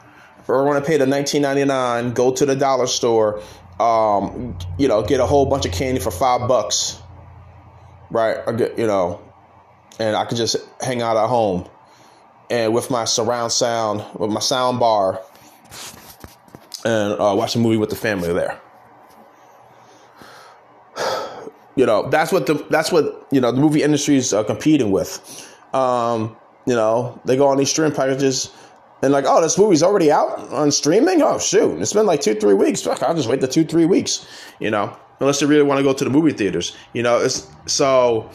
[0.47, 3.43] Or want to pay the 19.99, go to the dollar store,
[3.79, 6.97] um, you know, get a whole bunch of candy for five bucks,
[8.09, 8.37] right?
[8.57, 9.21] Get, you know,
[9.99, 11.69] and I could just hang out at home
[12.49, 15.21] and with my surround sound, with my sound bar,
[16.85, 18.59] and uh, watch a movie with the family there.
[21.75, 24.91] You know, that's what the that's what you know the movie industry is uh, competing
[24.91, 25.47] with.
[25.73, 28.51] Um, you know, they go on these stream packages
[29.01, 31.21] and like, oh, this movie's already out on streaming.
[31.21, 32.81] Oh shoot, it's been like two three weeks.
[32.81, 34.27] Fuck, I'll just wait the two three weeks.
[34.59, 36.75] You know, unless they really want to go to the movie theaters.
[36.93, 38.29] You know, it's so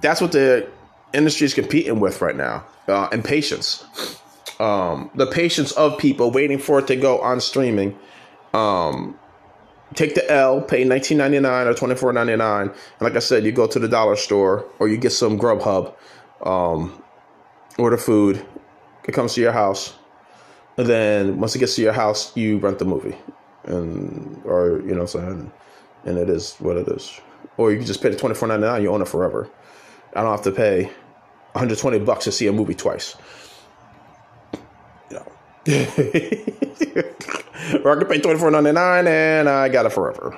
[0.00, 0.68] that's what the
[1.12, 2.64] industry is competing with right now.
[2.88, 3.84] Uh, and patience,
[4.58, 7.96] um, the patience of people waiting for it to go on streaming.
[8.52, 9.16] Um,
[9.94, 13.18] take the L, pay nineteen ninety nine or twenty four ninety nine, and like I
[13.20, 15.94] said, you go to the dollar store or you get some Grubhub,
[16.44, 17.02] um,
[17.78, 18.44] order food,
[19.04, 19.94] it comes to your house,
[20.76, 23.16] and then once it gets to your house, you rent the movie,
[23.64, 25.52] and or you know, what I'm saying,
[26.04, 27.20] and it is what it is,
[27.56, 29.50] or you can just pay the twenty four ninety nine, you own it forever.
[30.14, 30.92] I don't have to pay one
[31.54, 33.16] hundred twenty bucks to see a movie twice.
[37.84, 40.36] Or I can pay twenty four ninety nine and I got it forever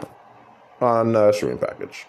[0.80, 2.06] on a streaming package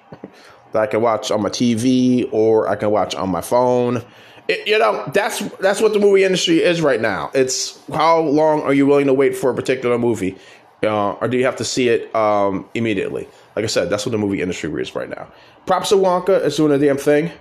[0.72, 4.04] that I can watch on my TV or I can watch on my phone.
[4.48, 7.32] It, you know, that's that's what the movie industry is right now.
[7.34, 10.38] It's how long are you willing to wait for a particular movie,
[10.84, 13.28] uh, or do you have to see it um, immediately?
[13.56, 15.32] Like I said, that's what the movie industry is right now.
[15.66, 17.32] Props to Wonka is doing a damn thing.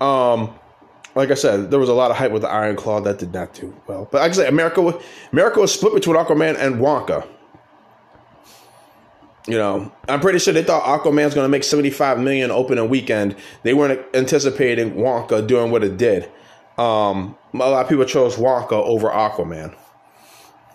[0.00, 0.52] Um,
[1.14, 3.32] like I said, there was a lot of hype with the Iron Claw that did
[3.32, 4.08] not do well.
[4.10, 4.98] But said, America,
[5.32, 7.26] America was split between Aquaman and Wonka.
[9.48, 13.34] You know, I'm pretty sure they thought Aquaman's going to make 75 million opening weekend.
[13.62, 16.30] They weren't anticipating Wonka doing what it did.
[16.78, 19.74] Um, a lot of people chose Wonka over Aquaman.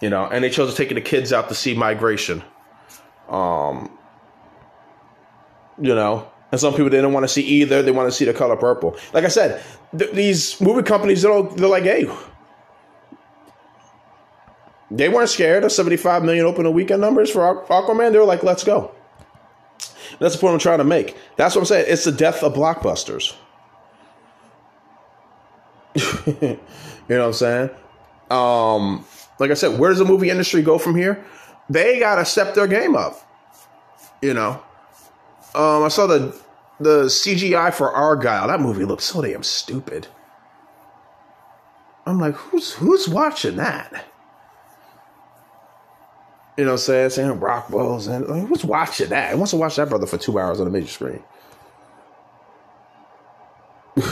[0.01, 2.43] You know, and they chose taking the kids out to see Migration.
[3.29, 3.97] Um,
[5.79, 7.81] you know, and some people didn't want to see either.
[7.81, 8.97] They want to see the color purple.
[9.13, 9.63] Like I said,
[9.97, 12.09] th- these movie companies, they're, they're like, hey,
[14.91, 18.11] they weren't scared of 75 million opening weekend numbers for Aquaman.
[18.11, 18.93] They were like, let's go.
[20.19, 21.17] That's the point I'm trying to make.
[21.35, 21.85] That's what I'm saying.
[21.89, 23.35] It's the death of blockbusters.
[26.25, 26.59] you
[27.09, 27.69] know what I'm saying?
[28.29, 29.05] Um,
[29.39, 31.23] like I said, where does the movie industry go from here?
[31.69, 33.21] They got to step their game up.
[34.21, 34.61] You know,
[35.55, 36.35] um, I saw the
[36.79, 38.47] the CGI for Argylle.
[38.47, 40.07] That movie looked so damn stupid.
[42.05, 44.05] I'm like, who's who's watching that?
[46.57, 47.09] You know saying?
[47.09, 49.31] Sam Rockwell's and like, who's watching that?
[49.31, 51.23] Who wants to watch that brother for two hours on a major screen?
[53.97, 54.03] you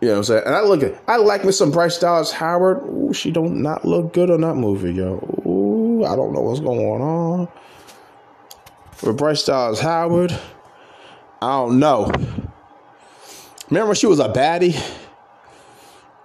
[0.00, 0.42] know what I'm saying?
[0.46, 2.82] And I look at I like me some Bryce Dallas Howard.
[2.84, 5.16] Ooh, she don't not look good on that movie, yo.
[5.46, 7.48] Ooh, I don't know what's going on.
[9.02, 10.38] With Bryce Dallas Howard,
[11.40, 12.12] I don't know.
[13.70, 14.76] Remember she was a baddie?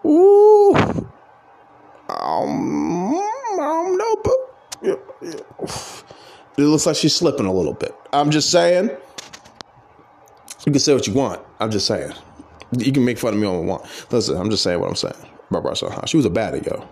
[0.05, 0.75] Ooh.
[2.09, 4.33] Um, I don't know, but
[4.81, 5.39] yeah, yeah.
[6.57, 7.95] it looks like she's slipping a little bit.
[8.11, 8.89] I'm just saying.
[10.65, 11.41] You can say what you want.
[11.59, 12.13] I'm just saying.
[12.77, 13.85] You can make fun of me all you want.
[14.11, 15.15] Listen, I'm just saying what I'm saying.
[15.51, 15.75] Barbara
[16.07, 16.73] She was a baddie, yo.
[16.73, 16.87] You know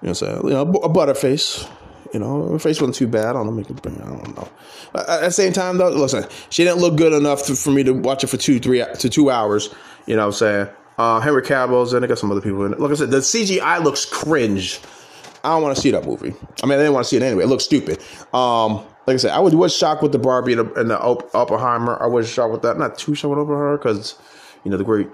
[0.00, 0.40] what I'm saying?
[0.44, 1.68] You know, a butterface.
[2.12, 3.26] You know, her face wasn't too bad.
[3.26, 3.62] I don't know.
[3.62, 4.48] I don't know.
[4.94, 7.92] At the same time, though, listen, she didn't look good enough to, for me to
[7.92, 9.74] watch it for two, three to two hours.
[10.06, 10.68] You know what I'm saying?
[10.98, 12.80] Uh, Henry Cavill's and I got some other people in it.
[12.80, 14.80] Like I said, the CGI looks cringe.
[15.44, 16.34] I don't want to see that movie.
[16.62, 17.44] I mean, I didn't want to see it anyway.
[17.44, 17.98] It looks stupid.
[18.34, 20.98] Um, like I said, I was, was shocked with the Barbie and the, and the
[20.98, 22.02] Oppenheimer.
[22.02, 22.78] I was shocked with that.
[22.78, 24.16] Not too shocked with Oppenheimer because,
[24.64, 25.06] you know, the great,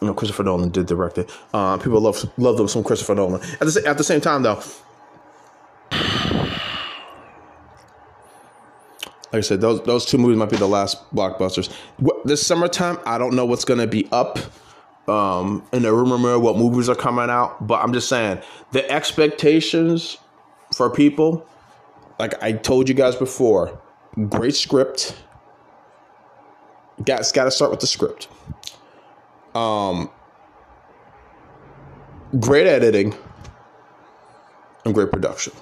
[0.00, 1.30] you know, Christopher Nolan did direct it.
[1.54, 3.40] Uh, people love love them some Christopher Nolan.
[3.60, 4.60] At the, at the same time, though,
[9.32, 11.72] like I said, those those two movies might be the last blockbusters.
[12.24, 14.38] This summertime, I don't know what's to be up
[15.08, 17.66] um, in the rumor mill, what movies are coming out.
[17.66, 20.18] But I'm just saying the expectations
[20.74, 21.46] for people,
[22.18, 23.80] like I told you guys before,
[24.28, 25.16] great script.
[27.02, 28.28] Got got to start with the script.
[29.54, 30.10] Um,
[32.38, 33.14] great editing
[34.84, 35.54] and great production.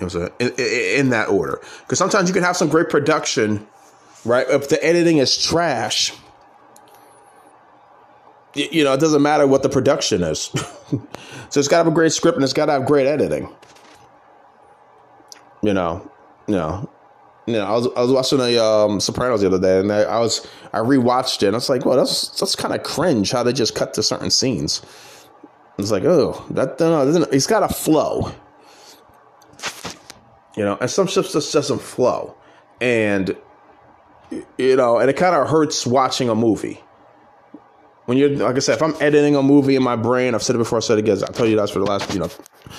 [0.00, 0.30] I'm saying?
[0.38, 3.66] In, in, in that order, because sometimes you can have some great production,
[4.24, 4.46] right?
[4.48, 6.12] If the editing is trash,
[8.54, 10.38] you know, it doesn't matter what the production is.
[11.50, 13.52] so it's got to have a great script and it's got to have great editing.
[15.62, 16.10] You know,
[16.46, 16.90] you know,
[17.46, 17.64] you know.
[17.64, 20.46] I was I was watching the um, Sopranos the other day, and I, I was
[20.74, 23.54] I rewatched it, and I was like, well, that's that's kind of cringe how they
[23.54, 24.82] just cut to certain scenes.
[25.78, 28.30] It's like, oh, that no, it's got a flow.
[30.56, 32.36] You know, and some stuff just doesn't flow,
[32.80, 33.36] and
[34.58, 36.80] you know, and it kind of hurts watching a movie
[38.06, 40.56] when you're like I said, if I'm editing a movie in my brain, I've said
[40.56, 41.22] it before, I said it again.
[41.24, 42.28] I tell you that for the last you know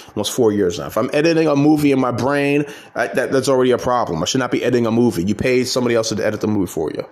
[0.09, 0.87] almost four years now.
[0.87, 4.21] If I'm editing a movie in my brain, I, that, that's already a problem.
[4.21, 5.23] I should not be editing a movie.
[5.23, 7.07] You pay somebody else to edit the movie for you.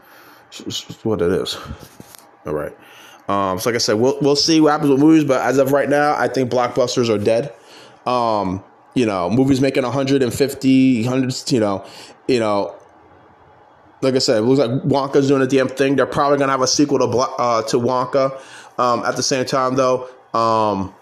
[0.50, 1.58] It's, it's what it is.
[2.46, 2.76] All right.
[3.28, 5.72] Um, so like I said, we'll we'll see what happens with movies, but as of
[5.72, 7.54] right now, I think blockbusters are dead.
[8.06, 8.64] Um,
[8.94, 11.86] you know, movies making 150, 100, you know,
[12.28, 12.76] you know,
[14.02, 15.96] like I said, it looks like Wonka's doing a damn thing.
[15.96, 18.40] They're probably gonna have a sequel to uh, to Wonka.
[18.78, 20.94] Um, at the same time, though, um,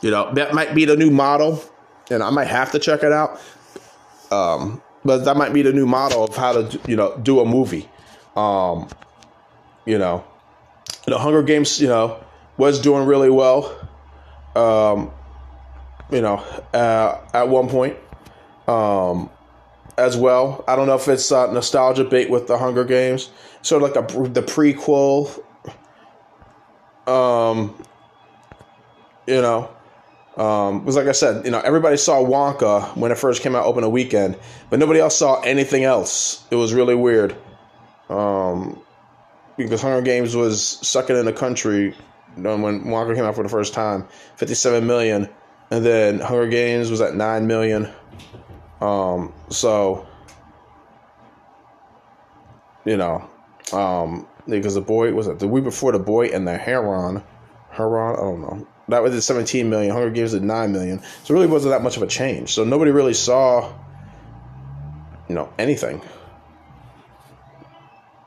[0.00, 1.62] you know that might be the new model,
[2.10, 3.40] and I might have to check it out.
[4.30, 7.44] Um, but that might be the new model of how to you know do a
[7.44, 7.88] movie.
[8.34, 8.88] Um,
[9.84, 10.24] you know,
[11.06, 12.22] the Hunger Games, you know,
[12.56, 13.76] was doing really well.
[16.12, 16.36] You know,
[16.72, 17.96] uh, at one point.
[18.68, 19.28] Um,
[19.98, 20.64] as well.
[20.66, 24.28] I don't know if it's nostalgia bait with the Hunger Games, sort of like a,
[24.28, 25.28] the prequel.
[27.06, 27.74] Um,
[29.26, 29.68] you know,
[30.36, 33.66] um, because like I said, you know, everybody saw Wonka when it first came out,
[33.66, 34.38] open a weekend,
[34.70, 36.42] but nobody else saw anything else.
[36.50, 37.36] It was really weird.
[38.08, 38.80] Um,
[39.56, 41.94] because Hunger Games was sucking in the country
[42.36, 44.06] when Wonka came out for the first time,
[44.36, 45.28] fifty-seven million,
[45.72, 47.88] and then Hunger Games was at nine million.
[48.82, 50.06] Um, so,
[52.84, 53.26] you know,
[53.72, 57.22] um, because the boy was it the week before the boy and the heron,
[57.70, 58.68] heron, I don't know.
[58.88, 59.94] That was at 17 million.
[59.94, 61.00] Hunger Games at 9 million.
[61.24, 62.52] So it really wasn't that much of a change.
[62.52, 63.72] So nobody really saw,
[65.26, 66.02] you know, anything.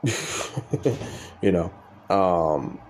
[1.40, 1.72] you know,
[2.10, 2.80] um,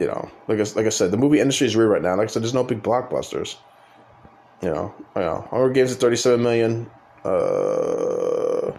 [0.00, 2.16] you know, like I, like I said, the movie industry is weird right now.
[2.16, 3.56] Like I said, there's no big blockbusters.
[4.62, 6.90] You know, you know, Hunger Games at 37 million.
[7.22, 8.72] Uh,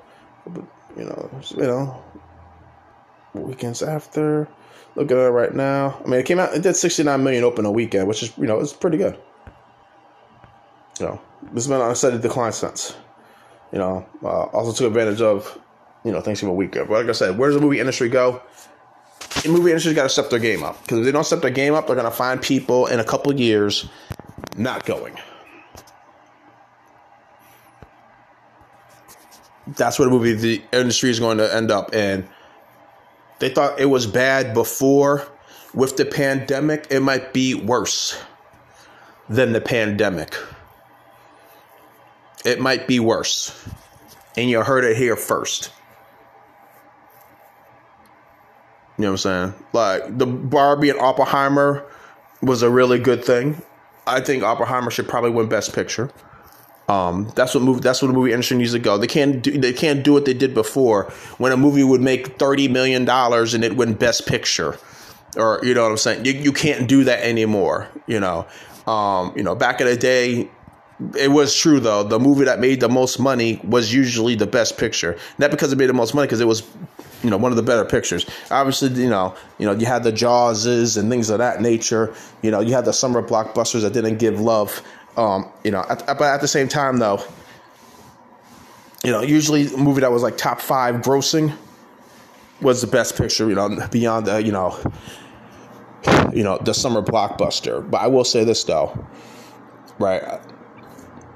[0.97, 2.03] you know, you know,
[3.34, 4.47] weekends after.
[4.95, 6.01] Look at it right now.
[6.03, 6.53] I mean, it came out.
[6.53, 9.17] It did 69 million open a weekend, which is you know it's pretty good.
[10.99, 11.22] You know,
[11.53, 12.95] this has been on a steady decline since.
[13.72, 15.57] You know, uh, also took advantage of
[16.03, 16.89] you know Thanksgiving weekend.
[16.89, 18.41] But like I said, where does the movie industry go?
[19.43, 21.51] The movie industry's got to step their game up because if they don't step their
[21.51, 23.89] game up, they're going to find people in a couple years
[24.55, 25.17] not going.
[29.75, 32.27] that's where the movie the industry is going to end up and
[33.39, 35.27] they thought it was bad before.
[35.73, 38.21] With the pandemic, it might be worse
[39.29, 40.36] than the pandemic.
[42.45, 43.67] It might be worse.
[44.38, 45.71] And you heard it here first.
[49.01, 49.65] You know what I'm saying?
[49.73, 51.83] Like the Barbie and Oppenheimer
[52.43, 53.59] was a really good thing.
[54.05, 56.11] I think Oppenheimer should probably win Best Picture.
[56.87, 57.79] Um, that's what movie.
[57.79, 58.99] That's what the movie industry needs to go.
[58.99, 59.57] They can't do.
[59.57, 61.05] They can't do what they did before,
[61.39, 64.77] when a movie would make thirty million dollars and it win Best Picture,
[65.35, 66.25] or you know what I'm saying.
[66.25, 67.87] You, you can't do that anymore.
[68.05, 68.45] You know,
[68.85, 70.47] um, you know, back in the day,
[71.17, 72.03] it was true though.
[72.03, 75.77] The movie that made the most money was usually the Best Picture, not because it
[75.77, 76.61] made the most money, because it was
[77.24, 78.26] you know one of the better pictures.
[78.49, 82.13] Obviously, you know, you know, you had the Jawses and things of that nature.
[82.41, 84.82] You know, you had the summer blockbusters that didn't give love.
[85.17, 87.24] Um, you know, at, but at the same time, though,
[89.03, 91.55] you know, usually a movie that was like top five grossing
[92.61, 93.47] was the best picture.
[93.47, 94.78] You know, beyond the you know,
[96.34, 97.88] you know, the summer blockbuster.
[97.89, 99.05] But I will say this though,
[99.99, 100.41] right?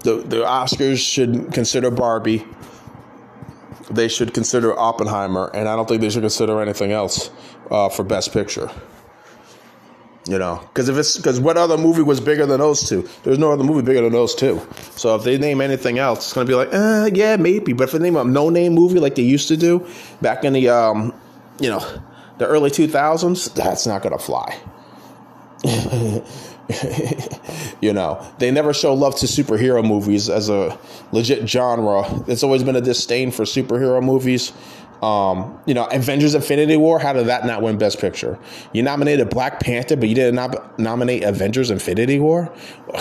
[0.04, 2.46] The the Oscars should consider Barbie
[3.90, 7.30] they should consider Oppenheimer, and I don't think they should consider anything else
[7.70, 8.70] uh, for Best Picture.
[10.28, 13.08] You know, because if it's because what other movie was bigger than those two?
[13.24, 14.60] There's no other movie bigger than those two.
[14.96, 17.74] So if they name anything else, it's gonna be like, uh, yeah, maybe.
[17.74, 19.88] But if they name a no-name movie like they used to do
[20.22, 21.14] back in the, um,
[21.60, 21.86] you know,
[22.40, 24.60] the early 2000s, that's not gonna fly.
[27.82, 30.78] you know, they never show love to superhero movies as a
[31.12, 32.06] legit genre.
[32.28, 34.52] It's always been a disdain for superhero movies.
[35.02, 38.40] Um, you know, Avengers Infinity War, how did that not win Best Picture?
[38.74, 42.52] You nominated Black Panther, but you didn't nominate Avengers Infinity War?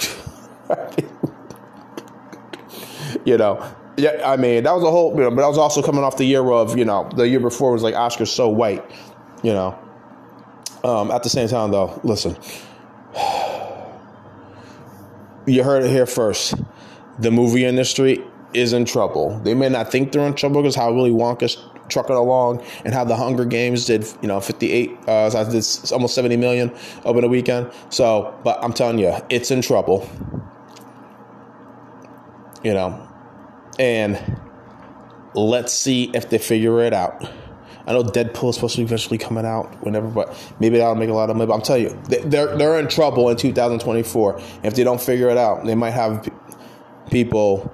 [3.24, 3.64] you know,
[3.96, 6.16] yeah, I mean, that was a whole, you know, but that was also coming off
[6.16, 8.84] the year of, you know, the year before was like Oscar so white,
[9.42, 9.78] you know.
[10.82, 12.36] Um, at the same time, though, listen,
[15.47, 16.55] you heard it here first.
[17.18, 19.38] The movie industry is in trouble.
[19.40, 21.57] They may not think they're in trouble because how Willy Wonka's
[21.88, 26.14] trucking along and how the Hunger Games did, you know, 58, uh, so did almost
[26.14, 26.72] 70 million
[27.05, 27.70] over the weekend.
[27.90, 30.09] So, but I'm telling you, it's in trouble.
[32.62, 33.09] You know,
[33.78, 34.40] and
[35.34, 37.28] let's see if they figure it out.
[37.87, 41.11] I know Deadpool is supposed to be eventually coming out whenever, but maybe that'll make
[41.11, 41.49] a lot of money.
[41.49, 44.41] But I'm telling you, they're they're in trouble in 2024.
[44.62, 46.28] If they don't figure it out, they might have
[47.11, 47.72] people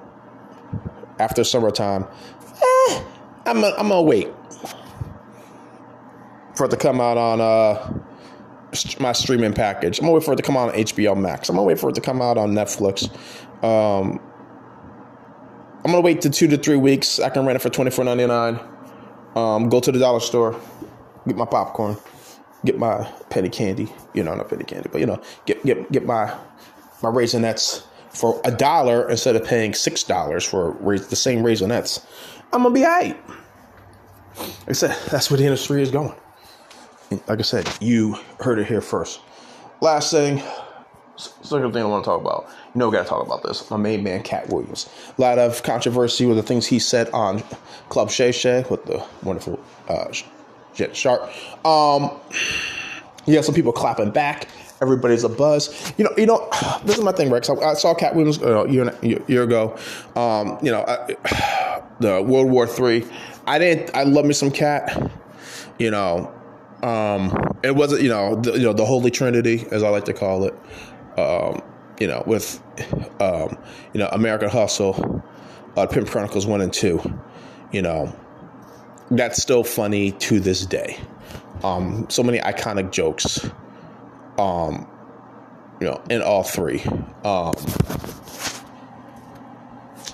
[1.21, 2.07] after summertime.
[2.89, 3.03] Eh,
[3.47, 4.29] I'm gonna, I'm gonna wait
[6.57, 8.01] for it to come out on uh,
[8.99, 9.99] my streaming package.
[9.99, 11.49] I'm gonna wait for it to come out on HBO Max.
[11.49, 13.11] I'm gonna wait for it to come out on Netflix.
[13.63, 14.21] Um,
[15.85, 17.21] I'm gonna wait to two to three weeks.
[17.21, 18.59] I can rent it for twenty four ninety nine.
[19.37, 20.61] Um, go to the dollar store,
[21.27, 21.97] get my popcorn,
[22.65, 23.93] get my penny candy.
[24.15, 26.27] You know, not penny candy, but you know, get get get my
[27.03, 32.05] my raisinets for a dollar instead of paying six dollars for the same raisinets.
[32.53, 33.17] I'm gonna be alright.
[34.39, 36.15] Like I said, that's where the industry is going.
[37.27, 39.21] Like I said, you heard it here first.
[39.81, 40.43] Last thing,
[41.21, 42.49] second thing I want to talk about.
[42.75, 43.71] You know, we got to talk about this.
[43.71, 44.89] My main man, Katt Williams.
[45.17, 47.43] A lot of controversy with the things he said on
[47.89, 50.13] Club Shay Shay with the wonderful uh,
[50.75, 51.23] Jet Sharp.
[51.65, 52.11] Um,
[53.27, 54.49] have some people clapping back.
[54.81, 55.93] Everybody's a buzz.
[55.99, 56.49] You know, you know.
[56.85, 57.51] This is my thing, Rex.
[57.51, 59.77] I, I saw Katt Williams uh, a year, year ago.
[60.17, 63.05] Um, you know, I, the World War Three.
[63.47, 63.95] I didn't.
[63.95, 65.11] I love me some Katt.
[65.79, 66.33] You know,
[66.83, 68.03] um, it wasn't.
[68.03, 70.55] You know, the, you know the Holy Trinity, as I like to call it
[71.21, 71.63] um,
[71.99, 72.63] you know, with
[73.21, 73.57] um,
[73.93, 75.23] you know American Hustle,
[75.77, 77.01] uh, Pimp Chronicles one and two,
[77.73, 78.15] you know,
[79.11, 80.99] that's still funny to this day.
[81.63, 83.49] Um, so many iconic jokes,
[84.39, 84.89] um,
[85.81, 86.83] you know, in all three.
[87.25, 87.55] Um,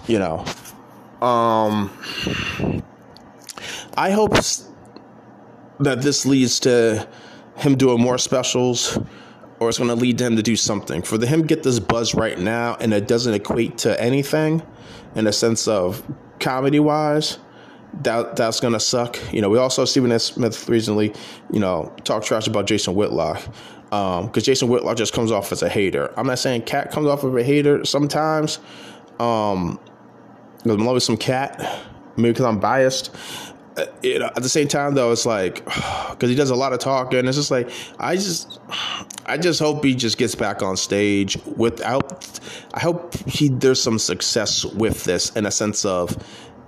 [0.09, 0.44] you know,
[1.20, 1.90] um,
[3.96, 4.32] I hope
[5.80, 7.09] that this leads to
[7.57, 8.98] him doing more specials
[9.59, 11.02] or it's going to lead to him to do something.
[11.02, 14.62] For him get this buzz right now and it doesn't equate to anything
[15.14, 16.02] in a sense of
[16.40, 17.38] comedy wise,
[18.02, 19.18] that that's going to suck.
[19.32, 20.18] You know, we also Stephen A.
[20.18, 21.14] Smith recently,
[21.50, 23.42] you know, talk trash about Jason Whitlock
[23.84, 26.12] because um, Jason Whitlock just comes off as a hater.
[26.18, 28.59] I'm not saying Katt comes off as a hater sometimes.
[29.18, 29.80] Um,
[30.64, 31.59] I'm loving some Katt,
[32.16, 33.14] maybe because I'm biased
[34.02, 35.64] you know, at the same time though, it's like
[36.10, 37.26] because he does a lot of talking.
[37.26, 38.60] It's just like I just,
[39.26, 42.40] I just hope he just gets back on stage without.
[42.74, 46.16] I hope he there's some success with this in a sense of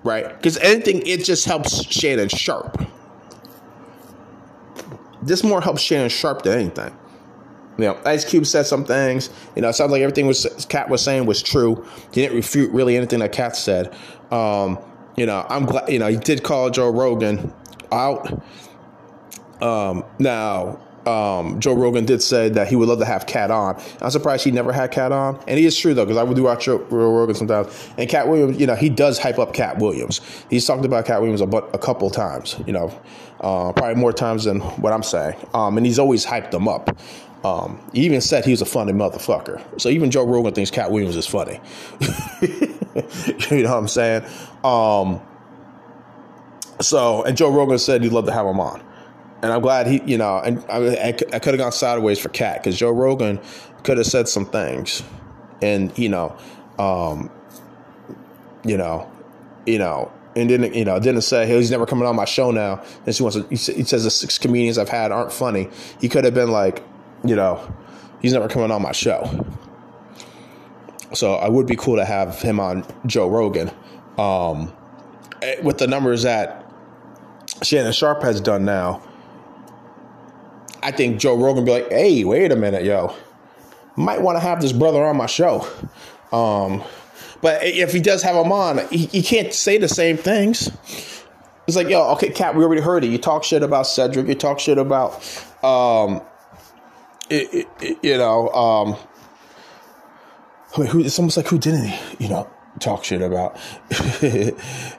[0.04, 2.86] right because anything it just helps Shannon Sharpe.
[5.22, 6.96] this more helps Shannon Sharpe than anything.
[7.78, 9.30] You know, Ice Cube said some things.
[9.54, 11.86] You know, it sounds like everything was Katt was saying was true.
[12.12, 13.94] He didn't refute really anything that Katt said.
[14.32, 14.78] Um,
[15.19, 15.91] you know, I'm glad.
[15.91, 17.53] You know, he did call Joe Rogan
[17.91, 18.43] out.
[19.61, 23.81] Um, now, um, Joe Rogan did say that he would love to have Katt on.
[24.01, 26.37] I'm surprised he never had Katt on, and he is true though because I would
[26.37, 27.89] do watch Joe Rogan sometimes.
[27.97, 30.21] And Katt Williams, you know, he does hype up Katt Williams.
[30.51, 32.89] He's talked about Katt Williams a, a couple times, you know,
[33.41, 35.37] uh, probably more times than what I'm saying.
[35.55, 36.97] Um, and he's always hyped them up.
[37.45, 39.62] Um, he even said he was a funny motherfucker.
[39.81, 41.61] So even Joe Rogan thinks Katt Williams is funny.
[43.51, 44.24] you know what I'm saying?
[44.64, 45.20] Um,
[46.80, 48.82] so, and Joe Rogan said he'd love to have him on.
[49.42, 52.28] And I'm glad he, you know, and I, I, I could have gone sideways for
[52.28, 53.40] Katt because Joe Rogan
[53.84, 55.03] could have said some things.
[55.62, 56.36] And, you know,
[56.78, 57.30] um,
[58.64, 59.11] you know,
[59.66, 62.82] you know, and didn't you know didn't say he's never coming on my show now.
[63.07, 65.68] And he wants to, he says the six comedians I've had aren't funny.
[66.01, 66.82] He could have been like,
[67.24, 67.74] you know,
[68.20, 69.46] he's never coming on my show.
[71.14, 73.70] So I would be cool to have him on Joe Rogan.
[74.18, 74.72] Um,
[75.42, 76.64] eh, with the numbers that
[77.62, 79.02] Shannon Sharpe has done now,
[80.82, 83.14] I think Joe Rogan be like, hey, wait a minute, yo.
[83.96, 85.66] Might want to have this brother on my show.
[86.30, 86.84] Um,
[87.40, 90.70] but if he does have him on, he, he can't say the same things.
[91.66, 93.09] It's like, yo, okay, Katt, we already heard it.
[93.09, 94.26] You talk shit about Cedric.
[94.26, 95.14] You talk shit about,
[95.62, 96.22] um,
[97.28, 98.96] it, it, you know, um,
[100.87, 102.49] who, it's almost like who didn't he, you know,
[102.79, 103.57] talk shit about?
[103.91, 104.55] uh,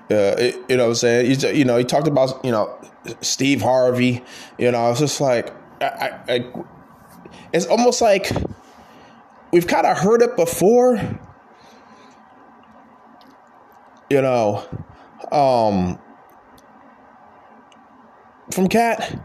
[0.09, 1.31] it, you know what I'm saying?
[1.31, 2.75] You, you know, he talked about, you know,
[3.21, 4.23] Steve Harvey.
[4.57, 5.85] You know, it's just like, I,
[6.27, 6.53] I, I
[7.53, 8.31] it's almost like
[9.51, 10.97] we've kind of heard it before.
[14.09, 14.65] You know,
[15.31, 15.99] um,
[18.51, 19.21] from Katt,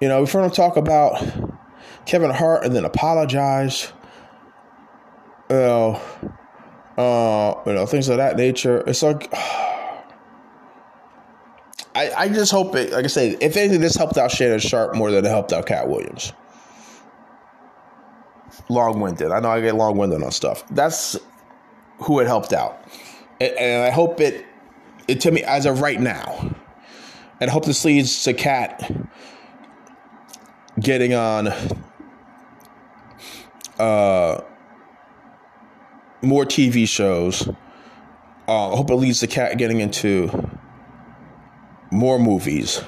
[0.00, 1.22] you know, we've heard him talk about
[2.04, 3.92] Kevin Hart and then apologize.
[5.50, 6.00] You know,
[6.96, 8.84] uh, you know, things of that nature.
[8.86, 9.28] It's like
[11.94, 14.94] I, I just hope it like I say, if anything, this helped out Shannon Sharpe
[14.94, 16.32] more than it helped out Katt Williams.
[18.68, 19.32] Long winded.
[19.32, 20.64] I know I get long winded on stuff.
[20.70, 21.18] That's
[21.98, 22.84] who it helped out.
[23.40, 24.46] And, and I hope it
[25.08, 26.54] it to me as of right now.
[27.40, 28.88] And I hope this leads to Katt
[30.78, 31.48] getting on
[33.78, 34.40] uh,
[36.22, 37.48] more TV shows.
[38.48, 40.30] Uh, I hope it leads to Katt getting into
[41.90, 42.82] more movies.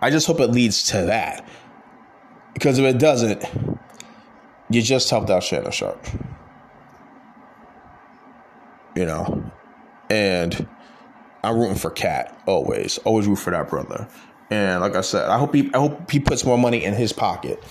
[0.00, 1.48] I just hope it leads to that.
[2.52, 3.44] Because if it doesn't,
[4.70, 6.06] you just helped out Shannon Sharpe.
[8.94, 9.50] You know?
[10.10, 10.68] And
[11.42, 12.98] I'm rooting for Katt always.
[12.98, 14.08] Always root for that brother.
[14.50, 17.12] And like I said, I hope he I hope he puts more money in his
[17.12, 17.62] pocket.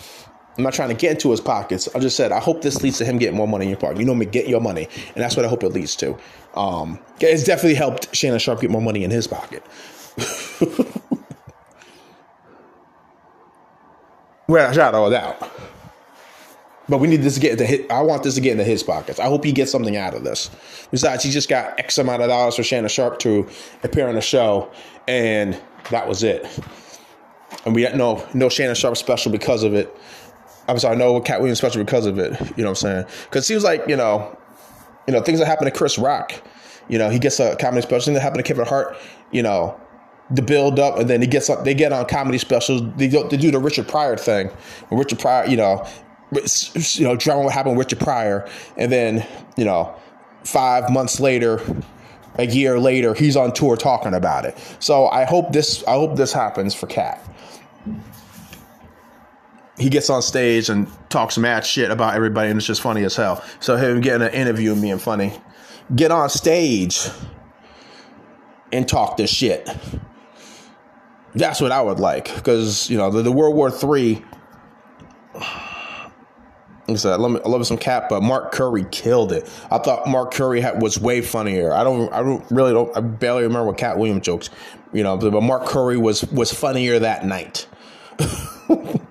[0.58, 1.90] I'm not trying to get into his pockets.
[1.96, 3.98] I just said I hope this leads to him getting more money in your pocket.
[4.00, 6.18] You know me, get your money, and that's what I hope it leads to.
[6.56, 9.64] Um, it's definitely helped Shannon Sharpe get more money in his pocket.
[14.48, 15.52] Without a shadow of doubt.
[16.90, 18.84] But we need this to get into his, I want this to get into his
[18.84, 19.20] pockets.
[19.20, 20.50] I hope he gets something out of this.
[20.92, 23.48] Besides, he just got X amount of dollars for Shannon Sharpe to
[23.84, 24.70] appear on the show,
[25.08, 25.60] and
[25.92, 26.46] that was it.
[27.66, 29.96] And we had no no Shannon Sharpe special because of it.
[30.68, 32.40] I'm sorry, no Katt Williams special because of it.
[32.58, 33.06] You know what I'm saying?
[33.26, 34.38] Because it seems like you know,
[35.08, 36.34] you know things that happen to Chris Rock.
[36.90, 38.06] You know, he gets a comedy special.
[38.06, 38.98] Thing that happened to Kevin Hart.
[39.32, 39.80] You know,
[40.30, 41.64] the build up, and then he gets up.
[41.64, 42.82] They get on comedy specials.
[42.96, 44.48] They do, they do the Richard Pryor thing.
[44.88, 45.86] When Richard Pryor, you know,
[46.32, 49.26] you know, drama what happened with Richard Pryor, and then
[49.58, 49.94] you know,
[50.44, 51.62] five months later,
[52.36, 54.58] a year later, he's on tour talking about it.
[54.80, 55.84] So I hope this.
[55.86, 57.22] I hope this happens for Katt
[59.78, 63.16] he gets on stage and talks mad shit about everybody, and it's just funny as
[63.16, 63.44] hell.
[63.60, 65.34] So him getting an interview and being funny,
[65.96, 67.08] get on stage
[68.72, 69.70] and talk this shit.
[71.36, 74.24] That's what I would like, because you know the, the World War Three.
[76.86, 79.50] Like I said, I love, I love some Katt, but Mark Curry killed it.
[79.72, 81.72] I thought Mark Curry had, was way funnier.
[81.72, 84.50] I don't, I don't really don't, I barely remember what Katt Williams jokes,
[84.92, 87.68] you know, but Mark Curry was was funnier that night.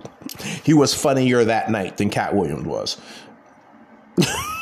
[0.62, 2.98] he was funnier that night than Katt Williams was.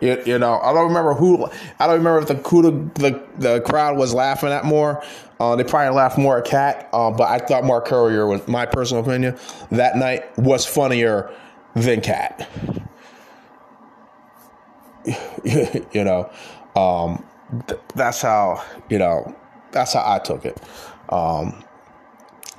[0.00, 1.48] you, you, know, I don't remember who.
[1.78, 2.34] I don't remember if the
[2.94, 5.02] the the, crowd was laughing at more.
[5.40, 8.66] Uh, they probably laughed more at Katt, uh, but I thought Mark Curry was my
[8.66, 9.38] personal opinion
[9.70, 11.32] that night was funnier
[11.74, 12.48] than Katt.
[15.44, 16.30] you know,
[16.74, 17.24] um,
[17.66, 19.34] th- that's how you know.
[19.70, 20.58] That's how I took it.
[21.10, 21.62] Um,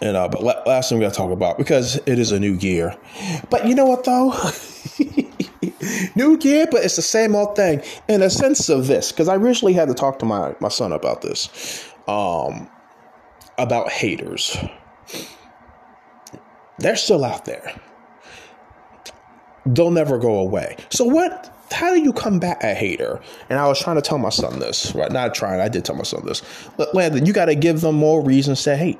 [0.01, 2.53] And uh, but last thing we got to talk about because it is a new
[2.53, 2.95] year.
[3.49, 4.33] But you know what though,
[6.15, 9.11] new year, but it's the same old thing in a sense of this.
[9.11, 12.69] Because I originally had to talk to my my son about this, um,
[13.57, 14.57] about haters.
[16.77, 17.79] They're still out there.
[19.65, 20.77] They'll never go away.
[20.89, 21.55] So what?
[21.71, 23.21] How do you combat a hater?
[23.49, 25.11] And I was trying to tell my son this, right?
[25.11, 25.59] Not trying.
[25.59, 26.41] I did tell my son this.
[26.93, 28.97] Landon, you got to give them more reasons to hate.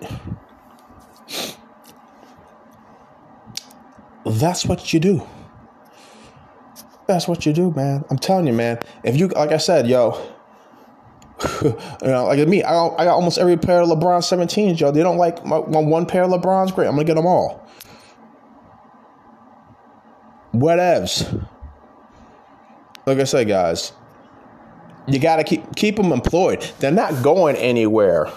[4.25, 5.27] That's what you do.
[7.07, 8.05] That's what you do, man.
[8.11, 8.79] I'm telling you, man.
[9.03, 10.21] If you, like I said, yo,
[11.63, 11.73] you
[12.03, 14.91] know, like me, I got, I got almost every pair of LeBron 17s, yo.
[14.91, 16.75] They don't like my, my one pair of LeBrons.
[16.75, 17.67] Great, I'm gonna get them all.
[20.53, 21.47] Whatevs.
[23.05, 23.93] Like I said, guys,
[25.07, 26.61] you gotta keep keep them employed.
[26.79, 28.27] They're not going anywhere.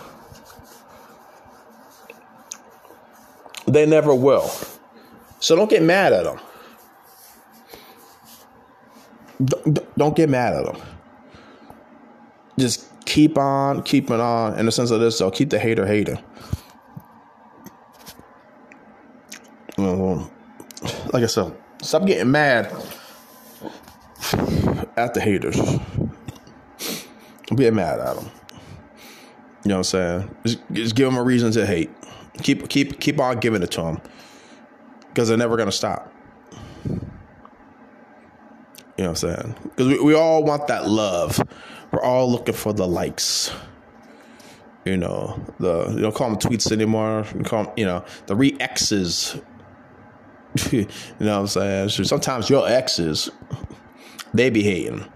[3.66, 4.50] They never will.
[5.40, 6.40] So don't get mad at them.
[9.44, 10.82] Don't, don't get mad at them.
[12.58, 15.30] Just keep on keeping on in the sense of this, though.
[15.30, 16.18] Keep the hater hater.
[19.76, 21.10] Mm-hmm.
[21.12, 22.72] like I said, stop getting mad
[24.96, 25.58] at the haters.
[27.54, 28.30] Be mad at them.
[29.64, 30.36] You know what I'm saying?
[30.44, 31.90] Just, just give them a reason to hate.
[32.38, 34.00] Keep keep keep on giving it to them
[35.08, 36.12] because they're never gonna stop.
[38.96, 39.54] You know what I'm saying?
[39.62, 41.42] Because we, we all want that love.
[41.90, 43.50] We're all looking for the likes.
[44.84, 47.24] You know, the you don't call them tweets anymore.
[47.36, 49.40] You call them, you know, the re exes.
[50.70, 50.86] you
[51.20, 51.88] know what I'm saying?
[51.90, 53.30] So sometimes your exes,
[54.34, 55.06] they be hating.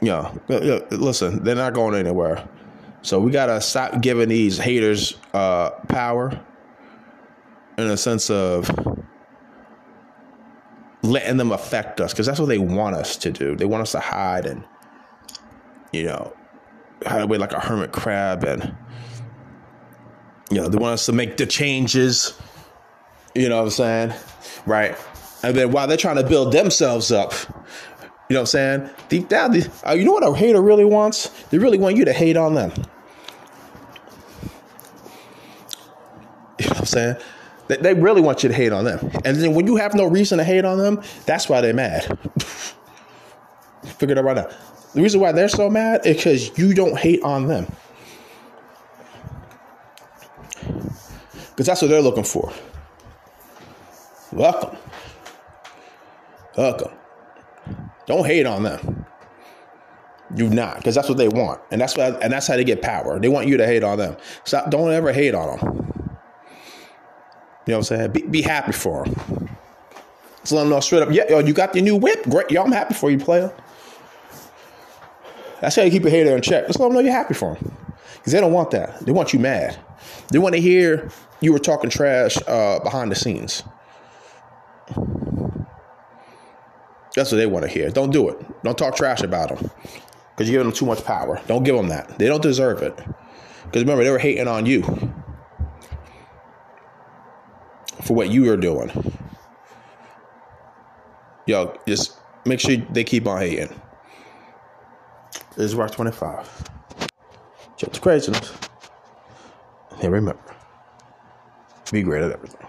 [0.00, 2.46] You know, listen, they're not going anywhere.
[3.06, 6.44] So we gotta stop giving these haters uh, power
[7.78, 8.68] in a sense of
[11.02, 13.54] letting them affect us because that's what they want us to do.
[13.54, 14.64] They want us to hide and
[15.92, 16.36] you know
[17.06, 18.76] hide away like a hermit crab and
[20.50, 22.36] you know they want us to make the changes.
[23.36, 24.14] You know what I'm saying?
[24.66, 24.96] Right.
[25.44, 27.34] And then while they're trying to build themselves up,
[28.28, 28.90] you know what I'm saying?
[29.08, 31.28] Deep down, uh, you know what a hater really wants?
[31.50, 32.72] They really want you to hate on them.
[36.58, 37.16] You know what I'm saying?
[37.68, 39.10] They, they really want you to hate on them.
[39.24, 42.18] And then when you have no reason to hate on them, that's why they're mad.
[43.84, 44.48] Figured out right now.
[44.94, 47.66] The reason why they're so mad is because you don't hate on them.
[51.50, 52.52] Because that's what they're looking for.
[54.32, 54.76] Welcome.
[56.56, 56.92] Welcome.
[58.06, 59.06] Don't hate on them.
[60.34, 62.82] Do not, because that's what they want, and that's what, and that's how they get
[62.82, 63.18] power.
[63.20, 64.16] They want you to hate on them.
[64.44, 64.70] Stop.
[64.70, 66.05] Don't ever hate on them.
[67.66, 68.12] You know what I'm saying?
[68.12, 69.48] Be, be happy for him.
[70.40, 72.22] Just let him know straight up, yeah, yo, you got your new whip.
[72.24, 72.50] Great.
[72.50, 73.52] Yo, I'm happy for you, player.
[75.60, 76.68] That's how you keep your hater in check.
[76.68, 77.76] Just let them know you're happy for them.
[78.14, 79.00] Because they don't want that.
[79.00, 79.76] They want you mad.
[80.30, 81.10] They want to hear
[81.40, 83.64] you were talking trash uh, behind the scenes.
[87.16, 87.90] That's what they want to hear.
[87.90, 88.62] Don't do it.
[88.62, 89.70] Don't talk trash about them.
[90.30, 91.40] Because you're giving them too much power.
[91.48, 92.16] Don't give them that.
[92.18, 92.94] They don't deserve it.
[93.64, 94.82] Because remember, they were hating on you
[98.06, 98.90] for what you are doing.
[101.46, 103.68] Yo, just make sure they keep on hating.
[105.56, 106.64] This is Rock 25.
[107.76, 108.52] Check the craziness.
[110.02, 110.42] And remember,
[111.90, 112.66] be great at everything.